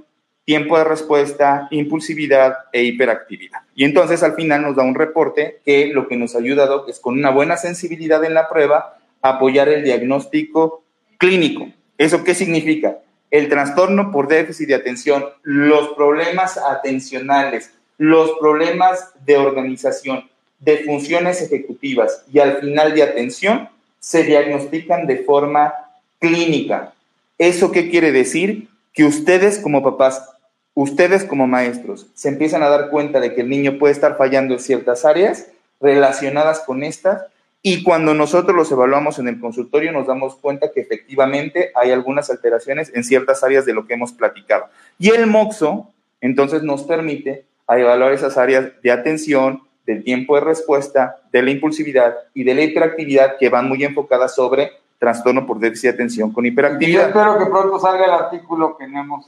tiempo 0.51 0.77
de 0.77 0.83
respuesta, 0.83 1.69
impulsividad 1.71 2.57
e 2.73 2.83
hiperactividad. 2.83 3.61
Y 3.77 3.85
entonces 3.85 4.21
al 4.25 4.35
final 4.35 4.63
nos 4.63 4.75
da 4.75 4.83
un 4.83 4.97
reporte 4.97 5.61
que 5.65 5.93
lo 5.95 6.09
que 6.09 6.17
nos 6.17 6.35
ha 6.35 6.39
ayudado 6.39 6.89
es 6.89 6.99
con 6.99 7.17
una 7.17 7.31
buena 7.31 7.57
sensibilidad 7.57 8.25
en 8.25 8.35
la 8.35 8.49
prueba 8.49 8.99
apoyar 9.23 9.69
el 9.69 9.85
diagnóstico 9.85 10.83
clínico. 11.19 11.69
¿Eso 11.97 12.25
qué 12.25 12.35
significa? 12.35 12.99
El 13.31 13.49
trastorno 13.49 14.11
por 14.11 14.27
déficit 14.27 14.67
de 14.67 14.75
atención, 14.75 15.25
los 15.45 15.91
problemas 15.91 16.59
atencionales, 16.59 17.71
los 17.97 18.33
problemas 18.41 19.13
de 19.25 19.37
organización, 19.37 20.29
de 20.59 20.79
funciones 20.79 21.43
ejecutivas 21.43 22.25
y 22.33 22.41
al 22.41 22.59
final 22.59 22.93
de 22.93 23.05
atención 23.05 23.69
se 24.01 24.25
diagnostican 24.25 25.07
de 25.07 25.19
forma 25.19 25.73
clínica. 26.19 26.93
¿Eso 27.39 27.71
qué 27.71 27.89
quiere 27.89 28.11
decir? 28.11 28.67
Que 28.93 29.05
ustedes 29.05 29.61
como 29.61 29.85
papás, 29.85 30.29
ustedes 30.75 31.25
como 31.25 31.47
maestros, 31.47 32.07
se 32.15 32.29
empiezan 32.29 32.63
a 32.63 32.69
dar 32.69 32.91
cuenta 32.91 33.21
de 33.21 33.35
que 33.35 33.43
el 33.43 33.49
niño 33.49 33.79
puede 33.79 33.93
estar 33.93 34.17
fallando 34.17 34.55
en 34.55 34.61
ciertas 34.61 35.05
áreas 35.05 35.49
relacionadas 35.81 36.61
con 36.61 36.83
estas 36.83 37.25
y 37.63 37.83
cuando 37.83 38.15
nosotros 38.15 38.57
los 38.57 38.73
evaluamos 38.73 39.19
en 39.19 39.29
el 39.29 39.39
consultorio 39.39 39.93
nos 39.93 40.07
damos 40.07 40.37
cuenta 40.37 40.73
que 40.73 40.81
efectivamente 40.81 41.73
hay 41.75 41.91
algunas 41.91 42.31
alteraciones 42.31 42.91
en 42.95 43.05
ciertas 43.05 43.45
áreas 43.45 43.67
de 43.67 43.75
lo 43.75 43.87
que 43.87 43.95
hemos 43.95 44.13
platicado. 44.13 44.67
Y 44.99 45.11
el 45.11 45.27
MOXO 45.27 45.89
entonces 46.23 46.63
nos 46.63 46.85
permite 46.85 47.45
evaluar 47.69 48.13
esas 48.13 48.37
áreas 48.37 48.73
de 48.83 48.91
atención, 48.91 49.63
del 49.87 50.05
tiempo 50.05 50.35
de 50.37 50.43
respuesta, 50.43 51.17
de 51.33 51.43
la 51.43 51.51
impulsividad 51.51 52.15
y 52.35 52.45
de 52.45 52.55
la 52.55 52.63
hiperactividad 52.63 53.37
que 53.39 53.49
van 53.49 53.69
muy 53.69 53.83
enfocadas 53.85 54.35
sobre 54.35 54.73
trastorno 54.99 55.47
por 55.47 55.59
déficit 55.59 55.91
de 55.91 55.95
atención 55.95 56.33
con 56.33 56.45
Y 56.45 56.49
yo 56.49 56.53
hiperactividad. 56.53 57.09
espero 57.09 57.39
que 57.39 57.47
pronto 57.47 57.79
salga 57.79 58.05
el 58.05 58.11
artículo 58.11 58.77
que 58.77 58.87
no 58.87 59.01
hemos 59.01 59.27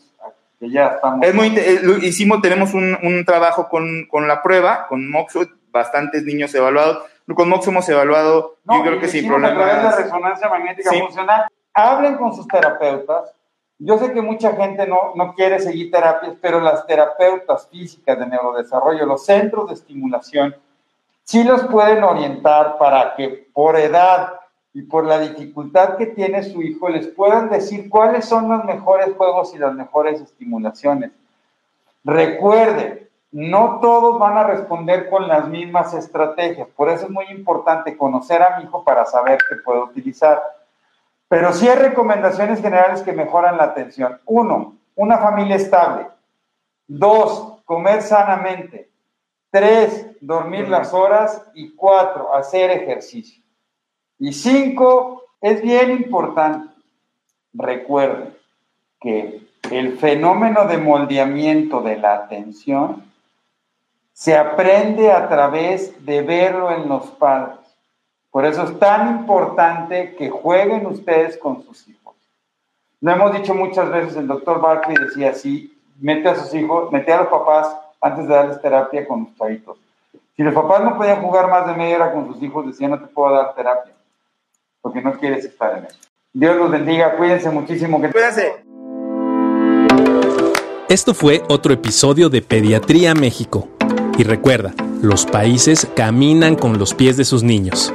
que 0.63 0.71
ya 0.71 0.87
estamos. 0.87 1.27
Es 1.27 1.35
muy, 1.35 1.49
eh, 1.49 1.81
lo 1.83 1.97
hicimos, 1.97 2.41
tenemos 2.41 2.73
un, 2.73 2.97
un 3.03 3.25
trabajo 3.25 3.69
con, 3.69 4.07
con, 4.09 4.29
la 4.29 4.43
prueba, 4.43 4.87
con 4.87 5.11
Moxo, 5.11 5.41
bastantes 5.73 6.23
niños 6.23 6.55
evaluados. 6.55 7.05
Con 7.35 7.49
Moxo 7.49 7.71
hemos 7.71 7.89
evaluado, 7.89 8.59
no, 8.65 8.77
yo 8.79 8.83
creo 8.85 9.01
que 9.01 9.09
sin 9.09 9.27
problemas. 9.27 9.59
A 9.59 9.81
través 9.81 9.97
de 9.97 10.05
resonancia 10.05 10.49
magnética 10.49 10.91
sí. 10.91 11.01
funcional. 11.01 11.47
Hablen 11.75 12.15
con 12.15 12.33
sus 12.37 12.47
terapeutas. 12.47 13.35
Yo 13.79 13.99
sé 13.99 14.13
que 14.13 14.23
mucha 14.23 14.55
gente 14.55 14.87
no, 14.87 15.13
no 15.17 15.35
quiere 15.35 15.59
seguir 15.59 15.91
terapias, 15.91 16.35
pero 16.41 16.61
las 16.61 16.87
terapeutas 16.87 17.67
físicas 17.69 18.17
de 18.17 18.27
neurodesarrollo, 18.27 19.05
los 19.05 19.25
centros 19.27 19.67
de 19.67 19.75
estimulación, 19.75 20.55
sí 21.25 21.43
los 21.43 21.65
pueden 21.65 22.05
orientar 22.05 22.79
para 22.79 23.17
que 23.17 23.49
por 23.53 23.77
edad 23.77 24.35
y 24.75 24.83
por 24.83 25.05
la 25.05 25.19
dificultad 25.19 25.97
que 25.97 26.07
tiene 26.07 26.43
su 26.43 26.63
hijo 26.63 26.89
les 26.89 27.07
puedan 27.09 27.51
decir 27.51 27.91
cuáles 27.91 28.25
son 28.25 28.49
los 28.49 28.65
mejores 28.65 29.15
juegos 29.17 29.55
y 29.55 29.59
las 29.59 29.75
mejores 29.75 30.21
estimulaciones. 30.21 31.11
Recuerden, 32.05 33.09
no 33.33 33.81
todos 33.81 34.19
van 34.19 34.37
a 34.37 34.45
responder 34.45 35.09
con 35.11 35.29
las 35.29 35.49
mismas 35.49 35.95
estrategias, 35.95 36.69
por 36.77 36.89
eso 36.89 37.07
es 37.07 37.11
muy 37.11 37.27
importante 37.27 37.97
conocer 37.97 38.43
a 38.43 38.59
mi 38.59 38.65
hijo 38.65 38.83
para 38.83 39.05
saber 39.05 39.39
qué 39.49 39.57
puede 39.57 39.81
utilizar. 39.81 40.43
Pero 41.29 41.53
sí 41.53 41.67
hay 41.67 41.77
recomendaciones 41.77 42.61
generales 42.61 43.03
que 43.03 43.13
mejoran 43.13 43.57
la 43.57 43.65
atención. 43.65 44.21
Uno, 44.27 44.77
una 44.95 45.17
familia 45.17 45.57
estable. 45.57 46.09
Dos, 46.87 47.63
comer 47.65 48.03
sanamente. 48.03 48.91
Tres, 49.51 50.09
dormir 50.21 50.69
las 50.69 50.93
horas. 50.93 51.43
Y 51.55 51.75
cuatro, 51.75 52.35
hacer 52.35 52.71
ejercicio. 52.71 53.42
Y 54.23 54.33
cinco, 54.33 55.25
es 55.41 55.61
bien 55.63 55.91
importante, 55.91 56.73
recuerden 57.55 58.33
que 59.01 59.43
el 59.69 59.99
fenómeno 59.99 60.65
de 60.67 60.79
moldeamiento 60.79 61.81
de 61.81 61.97
la 61.97 62.15
atención 62.15 63.03
se 64.13 64.37
aprende 64.37 65.11
a 65.11 65.29
través 65.29 66.07
de 66.07 66.23
verlo 66.23 66.71
en 66.71 66.89
los 66.89 67.07
padres. 67.07 67.59
Por 68.31 68.45
eso 68.45 68.63
es 68.63 68.79
tan 68.79 69.09
importante 69.09 70.15
que 70.15 70.31
jueguen 70.31 70.87
ustedes 70.87 71.37
con 71.37 71.65
sus 71.65 71.89
hijos. 71.89 72.15
Lo 73.01 73.11
hemos 73.11 73.33
dicho 73.33 73.57
muchas 73.57 73.91
veces, 73.91 74.15
el 74.15 74.29
doctor 74.29 74.61
Barkley 74.61 74.99
decía 74.99 75.31
así, 75.31 75.77
mete 75.99 76.29
a 76.29 76.37
sus 76.37 76.55
hijos, 76.55 76.93
mete 76.93 77.13
a 77.13 77.23
los 77.23 77.27
papás 77.27 77.77
antes 78.01 78.29
de 78.29 78.35
darles 78.35 78.63
terapia 78.63 79.05
con 79.05 79.25
los 79.25 79.37
chavitos. 79.37 79.79
Si 80.37 80.45
los 80.45 80.55
papás 80.55 80.85
no 80.85 80.97
podían 80.97 81.21
jugar 81.21 81.51
más 81.51 81.67
de 81.67 81.75
media 81.75 81.97
hora 81.97 82.13
con 82.13 82.33
sus 82.33 82.41
hijos, 82.41 82.69
decían, 82.69 82.93
no 82.93 83.01
te 83.01 83.09
puedo 83.09 83.35
dar 83.35 83.53
terapia, 83.57 83.92
porque 84.83 85.01
no 85.01 85.13
quieres 85.19 85.45
estar 85.45 85.79
en 85.79 85.85
eso. 85.87 85.97
Dios 86.35 86.57
los 86.57 86.71
bendiga, 86.71 87.17
cuídense 87.17 87.49
muchísimo. 87.51 88.01
Que... 88.03 88.11
Cuídense. 88.11 88.65
Esto 90.89 91.15
fue 91.15 91.43
otro 91.49 91.73
episodio 91.73 92.29
de 92.29 92.43
Pediatría 92.43 93.15
México. 93.15 93.69
Y 94.19 94.25
recuerda, 94.25 94.75
los 95.01 95.25
países 95.25 95.89
caminan 95.97 96.57
con 96.57 96.79
los 96.79 96.93
pies 96.95 97.17
de 97.17 97.25
sus 97.25 97.43
niños. 97.43 97.95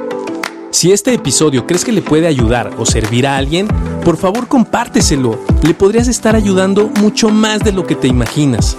Si 0.70 0.92
este 0.92 1.14
episodio 1.14 1.66
crees 1.66 1.84
que 1.84 1.92
le 1.92 2.02
puede 2.02 2.26
ayudar 2.26 2.72
o 2.78 2.84
servir 2.84 3.26
a 3.26 3.36
alguien, 3.36 3.68
por 4.04 4.16
favor 4.16 4.48
compárteselo. 4.48 5.38
Le 5.62 5.74
podrías 5.74 6.08
estar 6.08 6.34
ayudando 6.34 6.88
mucho 7.00 7.28
más 7.30 7.60
de 7.60 7.72
lo 7.72 7.86
que 7.86 7.94
te 7.94 8.08
imaginas. 8.08 8.76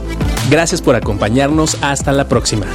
Gracias 0.49 0.81
por 0.81 0.95
acompañarnos. 0.95 1.77
Hasta 1.81 2.11
la 2.11 2.27
próxima. 2.27 2.65